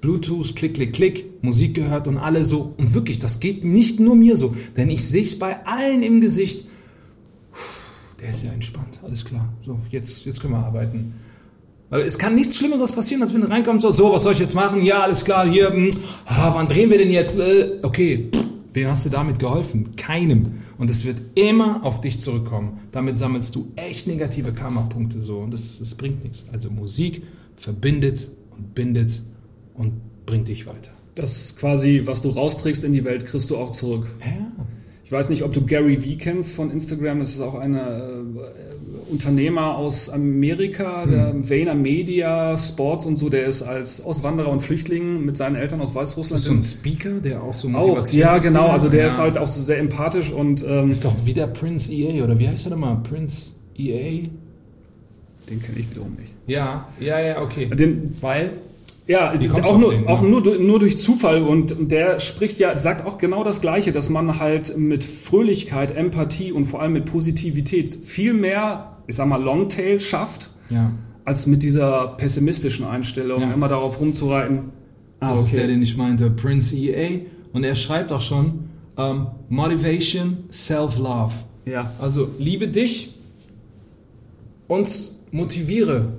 [0.00, 2.74] Bluetooth, klick, klick, klick, Musik gehört und alle so.
[2.76, 6.20] Und wirklich, das geht nicht nur mir so, denn ich sehe es bei allen im
[6.20, 6.67] Gesicht.
[8.20, 9.52] Der ist ja entspannt, alles klar.
[9.64, 11.14] So, jetzt, jetzt können wir arbeiten.
[11.90, 14.40] Weil es kann nichts Schlimmeres passieren, als wenn du reinkommst, so, so, was soll ich
[14.40, 14.82] jetzt machen?
[14.82, 17.38] Ja, alles klar, hier, mh, hm, ah, wann drehen wir denn jetzt?
[17.38, 19.90] Äh, okay, pff, wem hast du damit geholfen?
[19.96, 20.62] Keinem.
[20.76, 22.80] Und es wird immer auf dich zurückkommen.
[22.92, 25.38] Damit sammelst du echt negative Karma-Punkte so.
[25.38, 26.44] Und das, das bringt nichts.
[26.52, 27.22] Also Musik
[27.56, 29.22] verbindet und bindet
[29.74, 29.92] und
[30.26, 30.90] bringt dich weiter.
[31.14, 34.06] Das ist quasi, was du rausträgst in die Welt, kriegst du auch zurück.
[34.20, 34.64] Ja.
[35.08, 37.20] Ich weiß nicht, ob du Gary Vee kennst von Instagram.
[37.20, 37.80] Das ist auch ein äh,
[39.10, 41.48] Unternehmer aus Amerika, der hm.
[41.48, 43.30] Vayner Media, Sports und so.
[43.30, 46.38] Der ist als Auswanderer und Flüchtling mit seinen Eltern aus Weißrussland.
[46.38, 48.68] Ist das so ein Speaker, der auch so Motivation Auch, ja, genau.
[48.68, 49.06] Also der ja.
[49.06, 50.62] ist halt auch so sehr empathisch und...
[50.68, 52.98] Ähm, ist doch wie der Prince EA, oder wie heißt er nochmal?
[53.02, 54.28] Prince EA?
[55.48, 56.34] Den kenne ich wiederum nicht.
[56.46, 57.64] Ja, ja, ja, okay.
[57.74, 58.58] Den, Weil
[59.08, 63.16] ja, auch, nur, den, auch nur, nur durch Zufall und der spricht ja, sagt auch
[63.16, 68.34] genau das Gleiche, dass man halt mit Fröhlichkeit, Empathie und vor allem mit Positivität viel
[68.34, 70.92] mehr, ich sag mal, Longtail schafft, ja.
[71.24, 73.52] als mit dieser pessimistischen Einstellung, ja.
[73.52, 74.72] immer darauf rumzureiten.
[75.20, 75.46] Ah, das okay.
[75.46, 77.20] ist der, den ich meinte, Prince EA.
[77.54, 81.32] Und er schreibt auch schon, um, ähm, Motivation, Self-Love.
[81.64, 81.92] Ja.
[81.98, 83.14] Also liebe dich
[84.66, 84.90] und
[85.30, 86.12] motiviere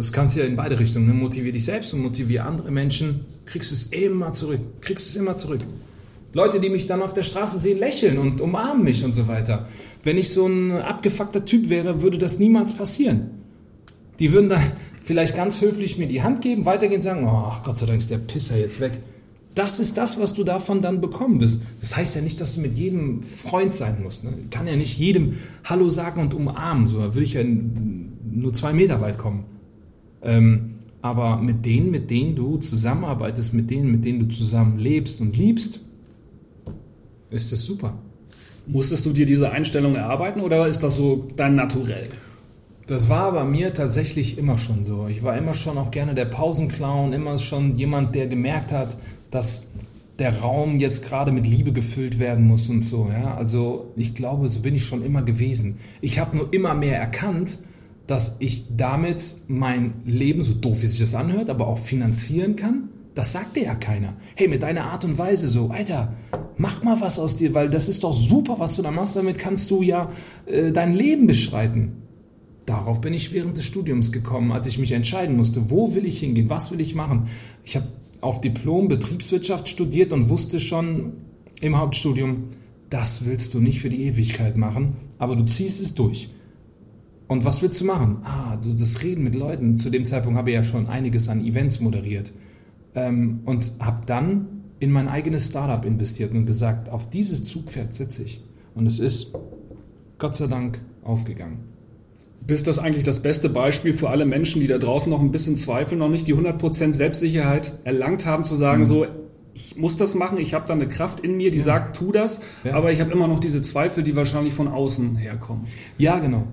[0.00, 1.06] das kannst du ja in beide Richtungen.
[1.06, 1.12] Ne?
[1.12, 4.60] Motivier dich selbst und motiviere andere Menschen, kriegst es immer zurück.
[4.80, 5.60] Kriegst es immer zurück.
[6.32, 9.68] Leute, die mich dann auf der Straße sehen, lächeln und umarmen mich und so weiter.
[10.02, 13.30] Wenn ich so ein abgefuckter Typ wäre, würde das niemals passieren.
[14.20, 14.62] Die würden dann
[15.04, 18.10] vielleicht ganz höflich mir die Hand geben, weitergehen und sagen, oh, Gott sei Dank ist
[18.10, 18.92] der Pisser jetzt weg.
[19.54, 21.60] Das ist das, was du davon dann bekommen wirst.
[21.82, 24.24] Das heißt ja nicht, dass du mit jedem Freund sein musst.
[24.24, 24.32] Ne?
[24.44, 25.34] Ich kann ja nicht jedem
[25.64, 26.88] Hallo sagen und umarmen.
[26.88, 29.44] So würde ich ja nur zwei Meter weit kommen.
[30.22, 35.20] Ähm, aber mit denen, mit denen du zusammenarbeitest, mit denen, mit denen du zusammen lebst
[35.20, 35.80] und liebst,
[37.30, 37.94] ist das super.
[38.66, 42.04] Musstest du dir diese Einstellung erarbeiten oder ist das so dein Naturell?
[42.86, 45.06] Das war bei mir tatsächlich immer schon so.
[45.08, 48.98] Ich war immer schon auch gerne der Pausenclown, immer schon jemand, der gemerkt hat,
[49.30, 49.68] dass
[50.18, 53.08] der Raum jetzt gerade mit Liebe gefüllt werden muss und so.
[53.10, 53.34] Ja?
[53.34, 55.78] Also ich glaube, so bin ich schon immer gewesen.
[56.00, 57.58] Ich habe nur immer mehr erkannt,
[58.10, 62.88] dass ich damit mein Leben, so doof wie sich das anhört, aber auch finanzieren kann?
[63.14, 64.14] Das sagt dir ja keiner.
[64.34, 66.14] Hey, mit deiner Art und Weise so, Alter,
[66.56, 69.14] mach mal was aus dir, weil das ist doch super, was du da machst.
[69.14, 70.10] Damit kannst du ja
[70.46, 72.02] äh, dein Leben beschreiten.
[72.66, 76.20] Darauf bin ich während des Studiums gekommen, als ich mich entscheiden musste, wo will ich
[76.20, 77.28] hingehen, was will ich machen.
[77.64, 77.86] Ich habe
[78.20, 81.12] auf Diplom Betriebswirtschaft studiert und wusste schon
[81.60, 82.44] im Hauptstudium,
[82.90, 86.30] das willst du nicht für die Ewigkeit machen, aber du ziehst es durch.
[87.30, 88.22] Und was willst du machen?
[88.24, 89.78] Ah, du, das Reden mit Leuten.
[89.78, 92.32] Zu dem Zeitpunkt habe ich ja schon einiges an Events moderiert.
[92.96, 98.24] Ähm, und habe dann in mein eigenes Startup investiert und gesagt, auf dieses Zugpferd sitze
[98.24, 98.42] ich.
[98.74, 99.38] Und es ist
[100.18, 101.60] Gott sei Dank aufgegangen.
[102.44, 105.54] Bist das eigentlich das beste Beispiel für alle Menschen, die da draußen noch ein bisschen
[105.54, 108.86] zweifeln, noch nicht die 100% Selbstsicherheit erlangt haben, zu sagen, mhm.
[108.86, 109.06] so,
[109.54, 111.64] ich muss das machen, ich habe da eine Kraft in mir, die ja.
[111.64, 112.74] sagt, tu das, ja.
[112.74, 115.68] aber ich habe immer noch diese Zweifel, die wahrscheinlich von außen herkommen.
[115.96, 116.48] Ja, genau.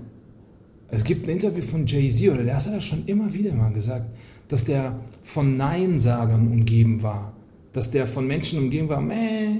[0.90, 4.06] Es gibt ein Interview von Jay-Z, oder der hat das schon immer wieder mal gesagt,
[4.48, 7.34] dass der von Neinsagern umgeben war.
[7.72, 9.58] Dass der von Menschen umgeben war, man,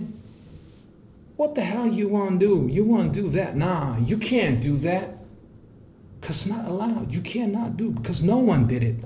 [1.36, 2.68] what the hell you want to do?
[2.68, 3.56] You want to do that?
[3.56, 5.18] Nah, you can't do that.
[6.20, 7.12] Because it's not allowed.
[7.12, 8.96] You cannot do because no one did it.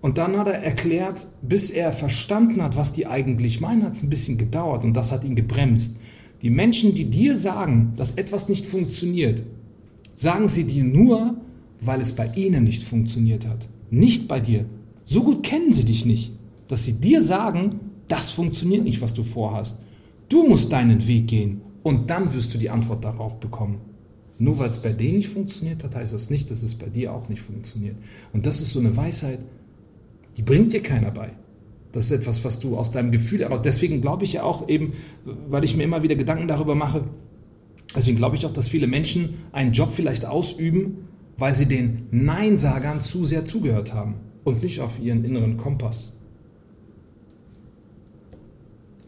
[0.00, 4.02] Und dann hat er erklärt, bis er verstanden hat, was die eigentlich meinen, hat es
[4.04, 6.00] ein bisschen gedauert und das hat ihn gebremst.
[6.40, 9.42] Die Menschen, die dir sagen, dass etwas nicht funktioniert,
[10.18, 11.36] sagen sie dir nur,
[11.80, 13.68] weil es bei ihnen nicht funktioniert hat.
[13.90, 14.64] Nicht bei dir.
[15.04, 16.32] So gut kennen sie dich nicht,
[16.66, 19.84] dass sie dir sagen, das funktioniert nicht, was du vorhast.
[20.28, 23.80] Du musst deinen Weg gehen und dann wirst du die Antwort darauf bekommen.
[24.38, 27.12] Nur weil es bei denen nicht funktioniert hat, heißt das nicht, dass es bei dir
[27.12, 27.96] auch nicht funktioniert.
[28.32, 29.40] Und das ist so eine Weisheit,
[30.36, 31.30] die bringt dir keiner bei.
[31.92, 34.92] Das ist etwas, was du aus deinem Gefühl, aber deswegen glaube ich ja auch eben,
[35.24, 37.04] weil ich mir immer wieder Gedanken darüber mache,
[37.94, 43.00] deswegen glaube ich auch, dass viele Menschen einen Job vielleicht ausüben, weil sie den Neinsagern
[43.00, 46.16] zu sehr zugehört haben und nicht auf ihren inneren Kompass.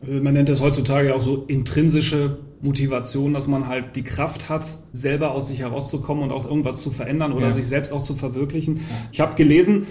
[0.02, 5.32] Man nennt das heutzutage auch so intrinsische Motivation, dass man halt die Kraft hat, selber
[5.32, 7.52] aus sich herauszukommen und auch irgendwas zu verändern oder ja.
[7.52, 8.76] sich selbst auch zu verwirklichen.
[8.76, 8.82] Ja.
[9.12, 9.86] Ich habe gelesen,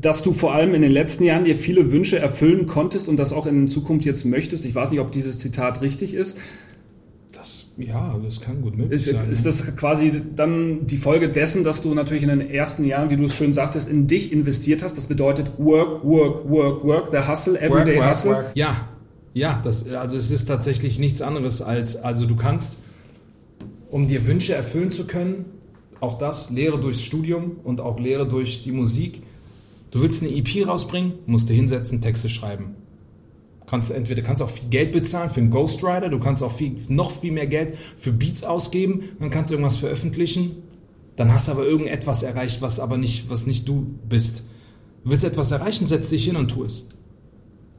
[0.00, 3.32] dass du vor allem in den letzten Jahren dir viele Wünsche erfüllen konntest und das
[3.32, 4.64] auch in Zukunft jetzt möchtest.
[4.64, 6.38] Ich weiß nicht, ob dieses Zitat richtig ist.
[7.80, 9.30] Ja, das kann gut möglich ist, sein.
[9.30, 13.16] Ist das quasi dann die Folge dessen, dass du natürlich in den ersten Jahren, wie
[13.16, 14.96] du es schön sagtest, in dich investiert hast?
[14.96, 18.30] Das bedeutet Work, Work, Work, Work, the Hustle, Everyday work, work, Hustle.
[18.32, 18.46] Work.
[18.54, 18.88] Ja,
[19.32, 22.84] ja, das, also es ist tatsächlich nichts anderes als, also du kannst,
[23.90, 25.44] um dir Wünsche erfüllen zu können,
[26.00, 29.22] auch das, Lehre durchs Studium und auch Lehre durch die Musik,
[29.90, 32.76] Du willst eine EP rausbringen, musst du hinsetzen, Texte schreiben.
[33.70, 37.12] Kannst entweder kannst auch viel Geld bezahlen für einen Ghostwriter, du kannst auch viel, noch
[37.12, 40.56] viel mehr Geld für Beats ausgeben, dann kannst du irgendwas veröffentlichen,
[41.14, 44.48] dann hast du aber irgendetwas erreicht, was aber nicht, was nicht du bist.
[45.04, 46.88] Du willst etwas erreichen, setz dich hin und tu es.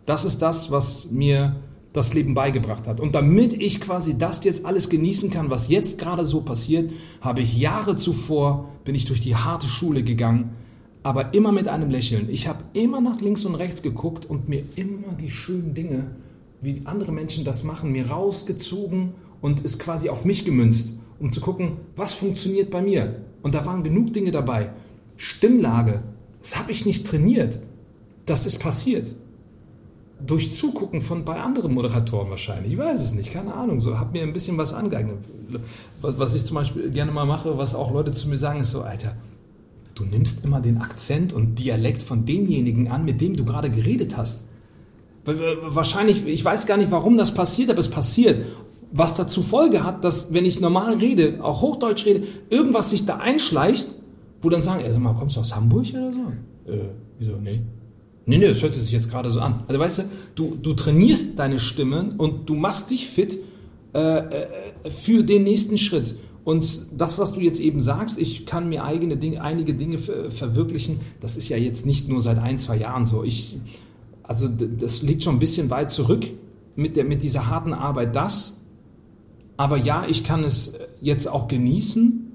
[0.06, 1.58] Das ist das, was mir
[1.92, 3.02] das Leben beigebracht hat.
[3.02, 7.42] Und damit ich quasi das jetzt alles genießen kann, was jetzt gerade so passiert, habe
[7.42, 10.56] ich Jahre zuvor, bin ich durch die harte Schule gegangen,
[11.04, 12.28] aber immer mit einem Lächeln.
[12.30, 16.12] Ich habe immer nach links und rechts geguckt und mir immer die schönen Dinge,
[16.62, 21.42] wie andere Menschen das machen, mir rausgezogen und es quasi auf mich gemünzt, um zu
[21.42, 23.16] gucken, was funktioniert bei mir.
[23.42, 24.72] Und da waren genug Dinge dabei.
[25.18, 26.04] Stimmlage,
[26.42, 27.60] das habe ich nicht trainiert.
[28.28, 29.14] Das ist passiert.
[30.24, 32.74] Durch Zugucken von bei anderen Moderatoren wahrscheinlich.
[32.74, 33.82] Ich weiß es nicht, keine Ahnung.
[33.82, 35.18] So habe mir ein bisschen was angeeignet.
[36.02, 38.82] Was ich zum Beispiel gerne mal mache, was auch Leute zu mir sagen, ist so,
[38.82, 39.16] Alter,
[40.02, 44.18] Du nimmst immer den Akzent und Dialekt von demjenigen an, mit dem du gerade geredet
[44.18, 44.48] hast.
[45.26, 48.44] Wahrscheinlich, ich weiß gar nicht, warum das passiert, aber es passiert.
[48.92, 53.18] Was dazu Folge hat, dass, wenn ich normal rede, auch Hochdeutsch rede, irgendwas sich da
[53.18, 53.90] einschleicht,
[54.42, 56.72] wo dann sagen, ey, sag mal, kommst du aus Hamburg oder so?
[56.72, 56.80] Äh,
[57.20, 57.34] wieso?
[57.36, 57.62] Nee.
[58.26, 59.64] Nee, nee, das hört sich jetzt gerade so an.
[59.68, 63.38] Also weißt du, du, du trainierst deine Stimme und du machst dich fit
[63.94, 64.48] äh, äh,
[64.90, 66.16] für den nächsten Schritt.
[66.44, 71.00] Und das, was du jetzt eben sagst, ich kann mir eigene Dinge, einige Dinge verwirklichen,
[71.20, 73.24] das ist ja jetzt nicht nur seit ein, zwei Jahren so.
[73.24, 73.60] Ich,
[74.24, 76.26] also das liegt schon ein bisschen weit zurück
[76.76, 78.66] mit, der, mit dieser harten Arbeit, das.
[79.56, 82.32] Aber ja, ich kann es jetzt auch genießen,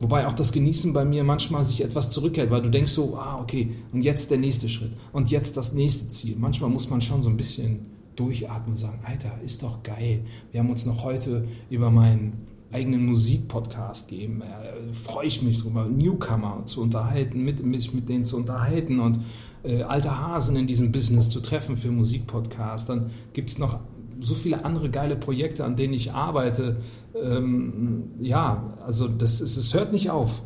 [0.00, 3.38] wobei auch das Genießen bei mir manchmal sich etwas zurückhält, weil du denkst so, ah,
[3.40, 6.34] okay, und jetzt der nächste Schritt und jetzt das nächste Ziel.
[6.36, 7.86] Manchmal muss man schon so ein bisschen
[8.16, 10.24] durchatmen und sagen, Alter, ist doch geil.
[10.50, 14.42] Wir haben uns noch heute über meinen eigenen Musikpodcast geben.
[14.42, 19.20] Äh, Freue ich mich drüber, Newcomer zu unterhalten, mit, mich mit denen zu unterhalten und
[19.62, 22.90] äh, alte Hasen in diesem Business zu treffen für Musikpodcast.
[22.90, 23.80] Dann gibt es noch
[24.20, 26.76] so viele andere geile Projekte, an denen ich arbeite.
[27.20, 30.42] Ähm, ja, also das ist, es hört nicht auf.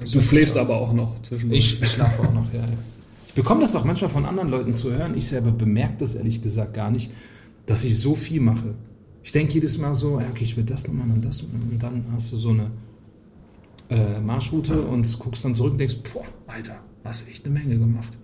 [0.00, 1.78] Das du schläfst aber auch noch zwischendurch.
[1.80, 2.64] Ich schlafe auch noch, ja.
[3.28, 5.16] Ich bekomme das auch manchmal von anderen Leuten zu hören.
[5.16, 7.10] Ich selber bemerke das ehrlich gesagt gar nicht,
[7.66, 8.74] dass ich so viel mache.
[9.26, 12.30] Ich denke jedes Mal so, okay, ich will das nochmal und das und dann hast
[12.30, 12.70] du so eine
[13.90, 18.16] äh, Marschroute und guckst dann zurück und denkst, boah, Alter, hast echt eine Menge gemacht.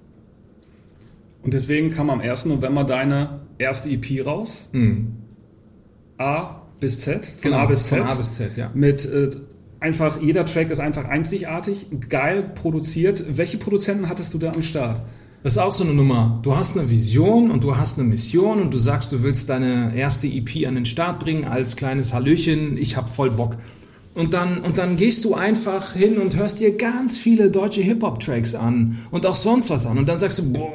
[1.42, 2.46] Und deswegen kam am 1.
[2.46, 4.68] November deine erste EP raus.
[4.70, 5.16] Mhm.
[6.18, 7.26] A bis Z.
[7.26, 7.98] Von genau, A bis Z.
[7.98, 8.70] Von A bis Z, ja.
[8.72, 9.30] Mit äh,
[9.80, 13.24] einfach, jeder Track ist einfach einzigartig, geil produziert.
[13.36, 15.02] Welche Produzenten hattest du da am Start?
[15.42, 16.38] Das ist auch so eine Nummer.
[16.42, 19.92] Du hast eine Vision und du hast eine Mission und du sagst, du willst deine
[19.96, 22.76] erste EP an den Start bringen als kleines Hallöchen.
[22.76, 23.56] Ich hab voll Bock.
[24.14, 28.54] Und dann, und dann gehst du einfach hin und hörst dir ganz viele deutsche Hip-Hop-Tracks
[28.54, 29.98] an und auch sonst was an.
[29.98, 30.70] Und dann sagst du, boah,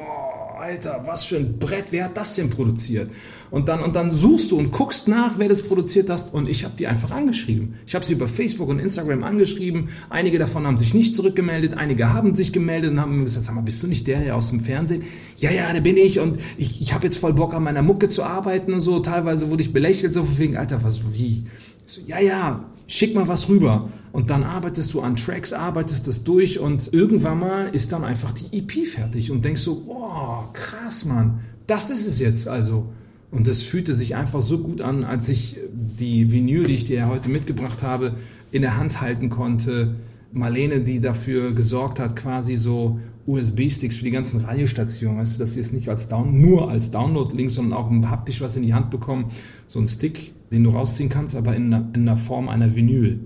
[0.68, 3.10] Alter, was für ein Brett, wer hat das denn produziert?
[3.52, 6.66] Und dann, und dann suchst du und guckst nach, wer das produziert hat und ich
[6.66, 7.76] habe die einfach angeschrieben.
[7.86, 9.88] Ich habe sie über Facebook und Instagram angeschrieben.
[10.10, 13.62] Einige davon haben sich nicht zurückgemeldet, einige haben sich gemeldet und haben gesagt, sag mal,
[13.62, 15.04] bist du nicht der, der aus dem Fernsehen?
[15.38, 18.10] Ja, ja, da bin ich und ich, ich habe jetzt voll Bock an meiner Mucke
[18.10, 19.00] zu arbeiten und so.
[19.00, 21.46] Teilweise wurde ich belächelt, so wegen, Alter, was, wie?
[21.86, 23.90] So, ja, ja, schick mal was rüber.
[24.18, 28.32] Und dann arbeitest du an Tracks, arbeitest das durch und irgendwann mal ist dann einfach
[28.32, 32.88] die EP fertig und denkst so, wow, krass, Mann, das ist es jetzt also.
[33.30, 37.08] Und es fühlte sich einfach so gut an, als ich die Vinyl, die ich dir
[37.08, 38.16] heute mitgebracht habe,
[38.52, 39.94] in der Hand halten konnte.
[40.32, 45.54] Marlene, die dafür gesorgt hat, quasi so USB-Sticks für die ganzen Radiostationen, weißt du, dass
[45.54, 48.90] sie es nicht als Down nur als Download-Link, sondern auch haptisch was in die Hand
[48.90, 49.30] bekommen.
[49.68, 53.20] So ein Stick, den du rausziehen kannst, aber in in der Form einer Vinyl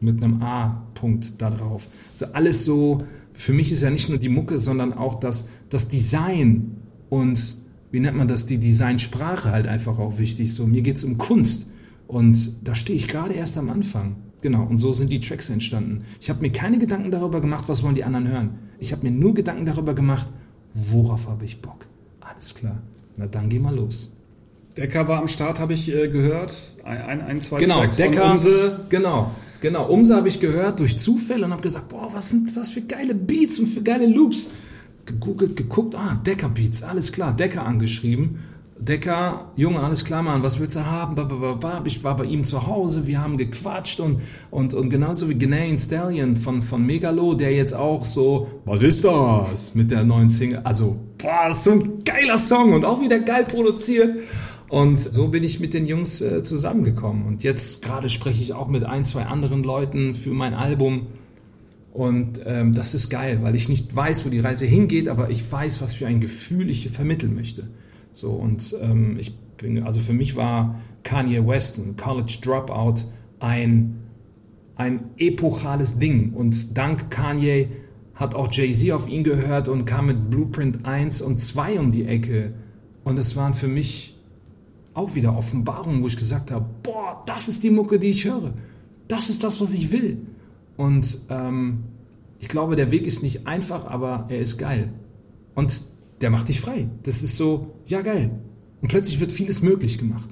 [0.00, 1.88] mit einem A-Punkt da drauf.
[2.12, 2.98] Also alles so,
[3.34, 6.76] für mich ist ja nicht nur die Mucke, sondern auch das, das Design
[7.08, 7.54] und
[7.90, 10.54] wie nennt man das, die Designsprache halt einfach auch wichtig.
[10.54, 11.72] So, mir geht es um Kunst.
[12.06, 14.16] Und da stehe ich gerade erst am Anfang.
[14.42, 16.04] Genau, und so sind die Tracks entstanden.
[16.20, 18.58] Ich habe mir keine Gedanken darüber gemacht, was wollen die anderen hören.
[18.78, 20.28] Ich habe mir nur Gedanken darüber gemacht,
[20.72, 21.86] worauf habe ich Bock.
[22.20, 22.78] Alles klar.
[23.16, 24.12] Na dann geh mal los.
[24.76, 26.56] Decker war am Start, habe ich äh, gehört.
[26.84, 28.36] Ein, ein, zwei genau, Tracks Decker.
[28.88, 29.88] Genau, genau.
[29.88, 33.14] Umse habe ich gehört durch Zufälle und habe gesagt, boah, was sind das für geile
[33.14, 34.50] Beats und für geile Loops.
[35.06, 38.38] Gegoogelt, geguckt, ah, Decker Beats, alles klar, Decker angeschrieben
[38.80, 41.14] Decker, Junge, alles klar, Mann, was willst du haben?
[41.84, 45.76] Ich war bei ihm zu Hause, wir haben gequatscht und, und, und genauso wie Ghanaian
[45.76, 49.74] Stallion von, von Megalo, der jetzt auch so, was ist das?
[49.74, 54.16] Mit der neuen Single, also, boah, so ein geiler Song und auch wieder geil produziert.
[54.70, 57.26] Und so bin ich mit den Jungs äh, zusammengekommen.
[57.26, 61.08] Und jetzt gerade spreche ich auch mit ein, zwei anderen Leuten für mein Album.
[61.92, 65.50] Und ähm, das ist geil, weil ich nicht weiß, wo die Reise hingeht, aber ich
[65.50, 67.66] weiß, was für ein Gefühl ich vermitteln möchte.
[68.12, 73.06] So, und ähm, ich bin, also für mich war Kanye West, ein College Dropout,
[73.40, 73.96] ein,
[74.76, 76.32] ein epochales Ding.
[76.32, 77.66] Und dank Kanye
[78.14, 82.04] hat auch Jay-Z auf ihn gehört und kam mit Blueprint 1 und 2 um die
[82.04, 82.52] Ecke.
[83.02, 84.19] Und es waren für mich
[85.00, 88.52] auch wieder Offenbarungen, wo ich gesagt habe, boah, das ist die Mucke, die ich höre.
[89.08, 90.18] Das ist das, was ich will.
[90.76, 91.84] Und ähm,
[92.38, 94.92] ich glaube, der Weg ist nicht einfach, aber er ist geil.
[95.54, 95.80] Und
[96.20, 96.88] der macht dich frei.
[97.02, 98.30] Das ist so, ja geil.
[98.82, 100.28] Und plötzlich wird vieles möglich gemacht.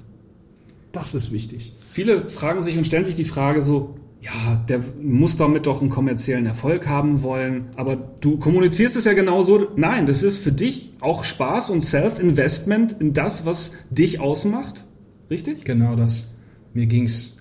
[0.93, 1.75] Das ist wichtig.
[1.81, 5.91] Viele fragen sich und stellen sich die Frage so, ja, der muss damit doch einen
[5.91, 7.67] kommerziellen Erfolg haben wollen.
[7.77, 9.69] Aber du kommunizierst es ja genauso.
[9.77, 14.85] Nein, das ist für dich auch Spaß und Self-Investment in das, was dich ausmacht.
[15.31, 15.65] Richtig?
[15.65, 16.33] Genau das.
[16.75, 17.39] Mir ging es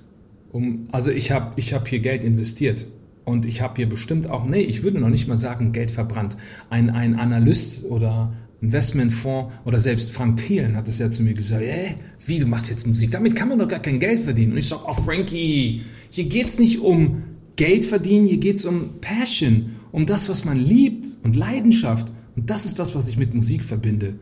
[0.51, 2.85] um, also ich habe ich hab hier Geld investiert.
[3.25, 6.37] Und ich habe hier bestimmt auch, nee, ich würde noch nicht mal sagen, Geld verbrannt.
[6.69, 11.61] Ein, ein Analyst oder Investmentfonds oder selbst Frank Thielen hat es ja zu mir gesagt,
[11.61, 14.53] äh, wie, du machst jetzt Musik, damit kann man doch gar kein Geld verdienen.
[14.53, 17.23] Und ich sage, oh Frankie, hier geht's nicht um
[17.55, 22.11] Geld verdienen, hier geht's um Passion, um das, was man liebt und Leidenschaft.
[22.35, 24.15] Und das ist das, was ich mit Musik verbinde.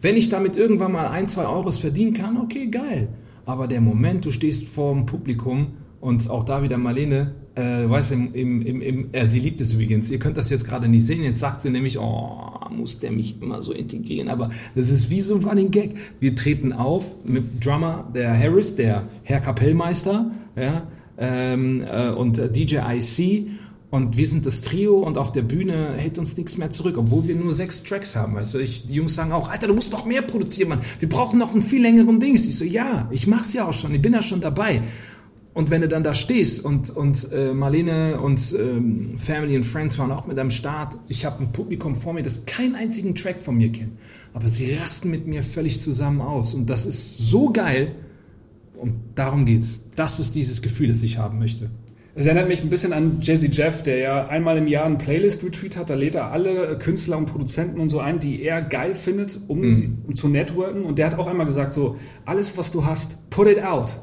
[0.00, 3.08] Wenn ich damit irgendwann mal ein, zwei Euros verdienen kann, okay, geil.
[3.46, 8.12] Aber der Moment, du stehst vor dem Publikum und auch da wieder Marlene, äh, weißt
[8.12, 10.10] im, im, im, im, äh, sie liebt es übrigens.
[10.10, 11.22] Ihr könnt das jetzt gerade nicht sehen.
[11.22, 14.28] Jetzt sagt sie nämlich, oh, muss der mich immer so integrieren.
[14.28, 15.94] Aber das ist wie so ein Running Gag.
[16.20, 20.86] Wir treten auf mit Drummer, der Harris, der Herr Kapellmeister, ja,
[21.18, 23.48] ähm, äh, und DJ IC.
[23.90, 27.28] Und wir sind das Trio und auf der Bühne hält uns nichts mehr zurück, obwohl
[27.28, 28.34] wir nur sechs Tracks haben.
[28.36, 30.80] Weißt du, ich, die Jungs sagen auch, Alter, du musst doch mehr produzieren, Mann.
[30.98, 32.48] Wir brauchen noch einen viel längeren Dings.
[32.48, 34.82] Ich so, ja, ich mach's ja auch schon, ich bin ja schon dabei.
[35.54, 39.98] Und wenn du dann da stehst und, und äh, Marlene und ähm, Family and Friends
[39.98, 43.38] waren auch mit am Start, ich habe ein Publikum vor mir, das keinen einzigen Track
[43.38, 43.92] von mir kennt.
[44.32, 46.54] Aber sie rasten mit mir völlig zusammen aus.
[46.54, 47.94] Und das ist so geil.
[48.74, 49.90] Und darum geht's.
[49.94, 51.70] Das ist dieses Gefühl, das ich haben möchte.
[52.14, 55.76] Es erinnert mich ein bisschen an Jazzy Jeff, der ja einmal im Jahr einen Playlist-Retreat
[55.76, 55.90] hat.
[55.90, 59.60] Da lädt er alle Künstler und Produzenten und so ein, die er geil findet, um,
[59.60, 59.70] mhm.
[59.70, 60.84] sie, um zu networken.
[60.84, 63.98] Und der hat auch einmal gesagt, so, alles, was du hast, put it out.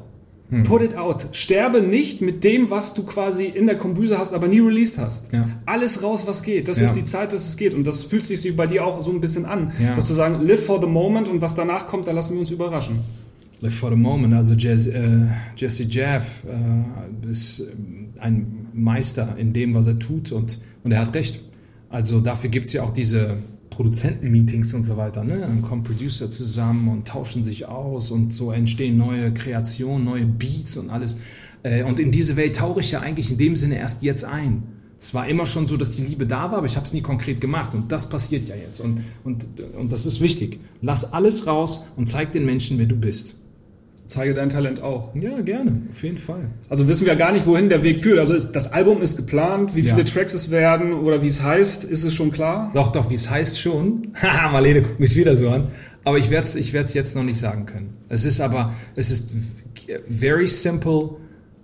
[0.50, 0.64] Hm.
[0.64, 1.28] Put it out.
[1.32, 5.32] Sterbe nicht mit dem, was du quasi in der Kombüse hast, aber nie released hast.
[5.32, 5.48] Ja.
[5.64, 6.66] Alles raus, was geht.
[6.66, 6.86] Das ja.
[6.86, 7.72] ist die Zeit, dass es geht.
[7.72, 9.72] Und das fühlt sich bei dir auch so ein bisschen an.
[9.80, 9.94] Ja.
[9.94, 12.50] Dass du sagen, live for the moment und was danach kommt, da lassen wir uns
[12.50, 12.98] überraschen.
[13.60, 14.34] Live for the moment.
[14.34, 17.62] Also Jesse, äh, Jesse Jeff äh, ist
[18.18, 21.40] ein Meister in dem, was er tut und, und er hat recht.
[21.90, 23.36] Also dafür gibt es ja auch diese
[23.80, 25.24] Produzentenmeetings und so weiter.
[25.24, 25.38] Ne?
[25.40, 30.76] Dann kommen Producer zusammen und tauschen sich aus und so entstehen neue Kreationen, neue Beats
[30.76, 31.22] und alles.
[31.62, 34.64] Äh, und in diese Welt tauche ich ja eigentlich in dem Sinne erst jetzt ein.
[35.00, 37.00] Es war immer schon so, dass die Liebe da war, aber ich habe es nie
[37.00, 37.72] konkret gemacht.
[37.74, 38.80] Und das passiert ja jetzt.
[38.80, 39.46] Und, und,
[39.78, 40.60] und das ist wichtig.
[40.82, 43.39] Lass alles raus und zeig den Menschen, wer du bist
[44.10, 45.14] zeige dein Talent auch.
[45.14, 46.50] Ja, gerne, auf jeden Fall.
[46.68, 48.18] Also wissen wir gar nicht, wohin der Weg führt.
[48.18, 50.04] Also ist, das Album ist geplant, wie viele ja.
[50.04, 52.70] Tracks es werden oder wie es heißt, ist es schon klar?
[52.74, 54.08] Doch, doch, wie es heißt schon.
[54.22, 55.68] Haha, Marlene guckt mich wieder so an.
[56.04, 57.94] Aber ich werde es ich werd's jetzt noch nicht sagen können.
[58.08, 59.32] Es ist aber, es ist
[60.08, 61.16] very simple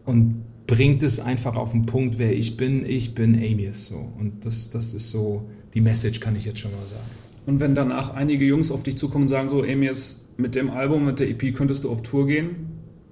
[0.04, 2.84] und bringt es einfach auf den Punkt, wer ich bin.
[2.84, 3.86] Ich bin Amius.
[3.86, 4.12] So.
[4.18, 7.02] Und das, das ist so, die Message kann ich jetzt schon mal sagen.
[7.46, 11.04] Und wenn danach einige Jungs auf dich zukommen und sagen so, Amius, mit dem Album,
[11.04, 12.56] mit der EP könntest du auf Tour gehen?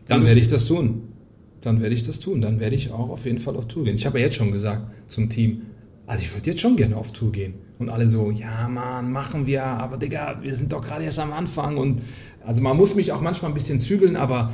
[0.07, 1.09] Dann werde ich das tun.
[1.61, 2.41] Dann werde ich das tun.
[2.41, 3.97] Dann werde ich auch auf jeden Fall auf Tour gehen.
[3.97, 5.63] Ich habe ja jetzt schon gesagt zum Team,
[6.07, 7.55] also ich würde jetzt schon gerne auf Tour gehen.
[7.79, 11.33] Und alle so, ja Mann, machen wir, aber Digga, wir sind doch gerade erst am
[11.33, 11.79] Anfang.
[11.79, 12.03] Und
[12.45, 14.53] also man muss mich auch manchmal ein bisschen zügeln, aber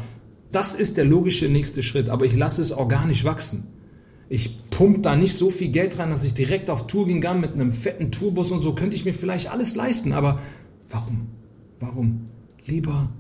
[0.52, 2.08] das ist der logische nächste Schritt.
[2.08, 3.66] Aber ich lasse es organisch wachsen.
[4.28, 7.40] Ich pumpe da nicht so viel Geld rein, dass ich direkt auf Tour gehen kann
[7.40, 8.74] mit einem fetten Tourbus und so.
[8.76, 10.38] Könnte ich mir vielleicht alles leisten, aber
[10.88, 11.26] warum?
[11.80, 12.26] Warum?
[12.66, 13.10] Lieber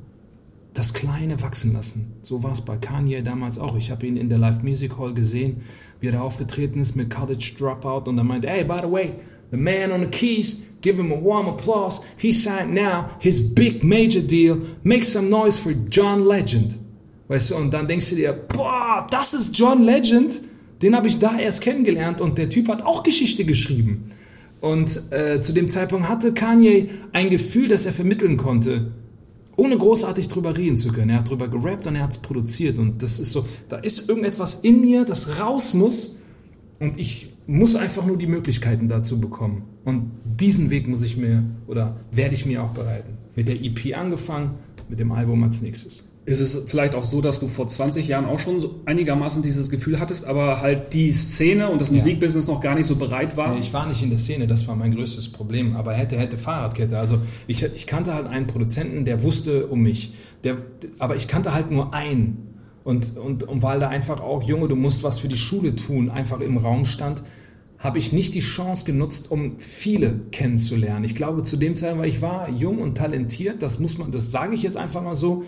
[0.74, 2.14] das Kleine wachsen lassen.
[2.22, 3.76] So war es bei Kanye damals auch.
[3.76, 5.62] Ich habe ihn in der Live Music Hall gesehen,
[6.00, 9.10] wie er da aufgetreten ist mit College Dropout und er meinte, hey, by the way,
[9.50, 12.00] the man on the keys, give him a warm applause.
[12.16, 14.58] He signed now his big major deal.
[14.82, 16.78] Make some noise for John Legend.
[17.28, 20.42] Weißt du, und dann denkst du dir, boah, das ist John Legend.
[20.82, 24.10] Den habe ich da erst kennengelernt und der Typ hat auch Geschichte geschrieben.
[24.60, 28.92] Und äh, zu dem Zeitpunkt hatte Kanye ein Gefühl, das er vermitteln konnte
[29.56, 31.10] ohne großartig drüber reden zu können.
[31.10, 32.78] Er hat drüber gerappt und er hat es produziert.
[32.78, 36.22] Und das ist so, da ist irgendetwas in mir, das raus muss.
[36.78, 39.64] Und ich muss einfach nur die Möglichkeiten dazu bekommen.
[39.84, 43.18] Und diesen Weg muss ich mir oder werde ich mir auch bereiten.
[43.34, 44.52] Mit der EP angefangen,
[44.88, 46.09] mit dem Album als nächstes.
[46.30, 49.68] Ist es vielleicht auch so, dass du vor 20 Jahren auch schon so einigermaßen dieses
[49.68, 53.52] Gefühl hattest, aber halt die Szene und das Musikbusiness noch gar nicht so bereit war?
[53.52, 55.74] Nee, ich war nicht in der Szene, das war mein größtes Problem.
[55.74, 56.96] Aber hätte, hätte Fahrradkette.
[56.96, 57.18] Also
[57.48, 60.14] ich, ich kannte halt einen Produzenten, der wusste um mich.
[60.44, 60.58] Der,
[61.00, 62.54] aber ich kannte halt nur einen.
[62.84, 66.10] Und, und, und weil da einfach auch, Junge, du musst was für die Schule tun,
[66.10, 67.24] einfach im Raum stand,
[67.76, 71.04] habe ich nicht die Chance genutzt, um viele kennenzulernen.
[71.04, 74.30] Ich glaube, zu dem Zeitpunkt, weil ich war jung und talentiert, das muss man, das
[74.30, 75.44] sage ich jetzt einfach mal so,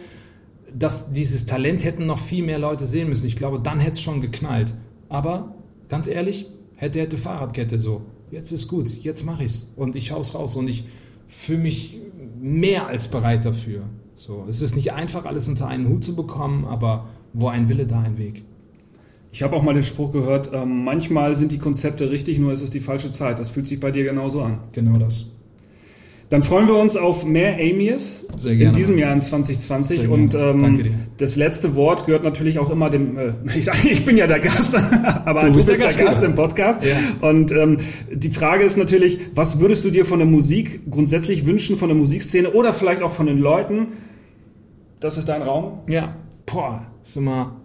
[0.79, 3.27] dass dieses Talent hätten noch viel mehr Leute sehen müssen.
[3.27, 4.75] Ich glaube, dann hätte es schon geknallt.
[5.09, 5.55] Aber
[5.89, 6.47] ganz ehrlich,
[6.77, 8.03] hätte, hätte Fahrradkette so.
[8.31, 10.85] Jetzt ist gut, jetzt mache ich's und ich hau's raus und ich
[11.29, 11.99] fühle mich
[12.41, 13.83] mehr als bereit dafür.
[14.15, 17.87] So, es ist nicht einfach, alles unter einen Hut zu bekommen, aber wo ein Wille,
[17.87, 18.43] da ein Weg.
[19.33, 22.63] Ich habe auch mal den Spruch gehört, ähm, manchmal sind die Konzepte richtig, nur ist
[22.63, 23.39] es die falsche Zeit.
[23.39, 24.61] Das fühlt sich bei dir genauso an.
[24.73, 25.32] Genau das.
[26.33, 30.09] Dann freuen wir uns auf mehr Amias in diesem Jahr in 2020.
[30.09, 33.19] Und ähm, das letzte Wort gehört natürlich auch immer dem.
[33.19, 34.75] Äh, ich, ich, bin ja der Gast,
[35.27, 36.87] aber du, du bist, der, Gast, der Gast im Podcast.
[36.87, 36.97] Ja.
[37.21, 37.77] Und ähm,
[38.11, 41.99] die Frage ist natürlich, was würdest du dir von der Musik grundsätzlich wünschen, von der
[41.99, 43.89] Musikszene oder vielleicht auch von den Leuten?
[45.01, 45.81] Das ist dein Raum?
[45.87, 46.17] Ja.
[46.47, 47.61] Boah, ist immer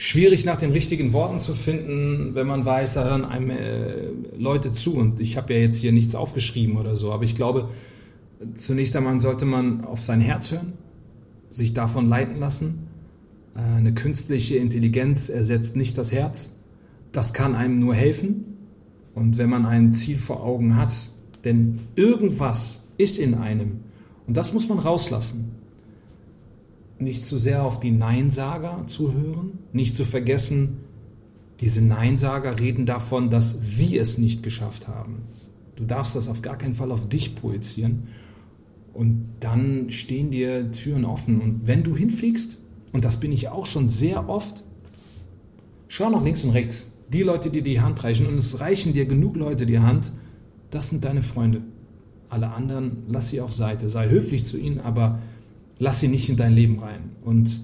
[0.00, 4.72] schwierig nach den richtigen Worten zu finden, wenn man weiß, da hören einem äh, Leute
[4.72, 4.94] zu.
[4.94, 7.68] Und ich habe ja jetzt hier nichts aufgeschrieben oder so, aber ich glaube,
[8.54, 10.72] zunächst einmal sollte man auf sein Herz hören,
[11.50, 12.86] sich davon leiten lassen.
[13.54, 16.56] Äh, eine künstliche Intelligenz ersetzt nicht das Herz.
[17.12, 18.56] Das kann einem nur helfen.
[19.14, 20.94] Und wenn man ein Ziel vor Augen hat,
[21.44, 23.80] denn irgendwas ist in einem
[24.26, 25.59] und das muss man rauslassen
[27.00, 30.78] nicht zu sehr auf die Neinsager zu hören, nicht zu vergessen,
[31.60, 35.22] diese Neinsager reden davon, dass sie es nicht geschafft haben.
[35.76, 38.08] Du darfst das auf gar keinen Fall auf dich projizieren.
[38.94, 41.40] Und dann stehen dir Türen offen.
[41.40, 42.58] Und wenn du hinfliegst,
[42.92, 44.64] und das bin ich auch schon sehr oft,
[45.88, 46.98] schau nach links und rechts.
[47.12, 50.12] Die Leute, die die Hand reichen, und es reichen dir genug Leute die Hand,
[50.70, 51.62] das sind deine Freunde.
[52.30, 53.88] Alle anderen lass sie auf Seite.
[53.88, 55.20] Sei höflich zu ihnen, aber
[55.80, 57.10] lass sie nicht in dein Leben rein.
[57.24, 57.58] Und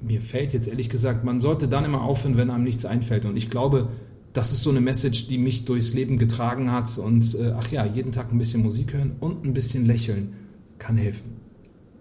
[0.00, 3.24] mir fällt jetzt ehrlich gesagt, man sollte dann immer aufhören, wenn einem nichts einfällt.
[3.24, 3.88] Und ich glaube,
[4.32, 6.96] das ist so eine Message, die mich durchs Leben getragen hat.
[6.98, 10.34] Und äh, ach ja, jeden Tag ein bisschen Musik hören und ein bisschen lächeln
[10.78, 11.40] kann helfen.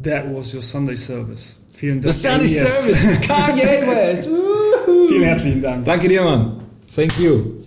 [0.04, 1.62] That was your Sunday Service.
[1.74, 2.14] Vielen Dank.
[2.14, 4.30] The Sunday Service, Kanye West.
[5.08, 5.86] Vielen herzlichen Dank.
[5.86, 6.60] Danke dir, Mann.
[6.94, 7.64] Thank you.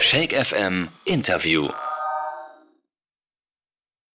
[0.00, 1.68] Shake FM Interview.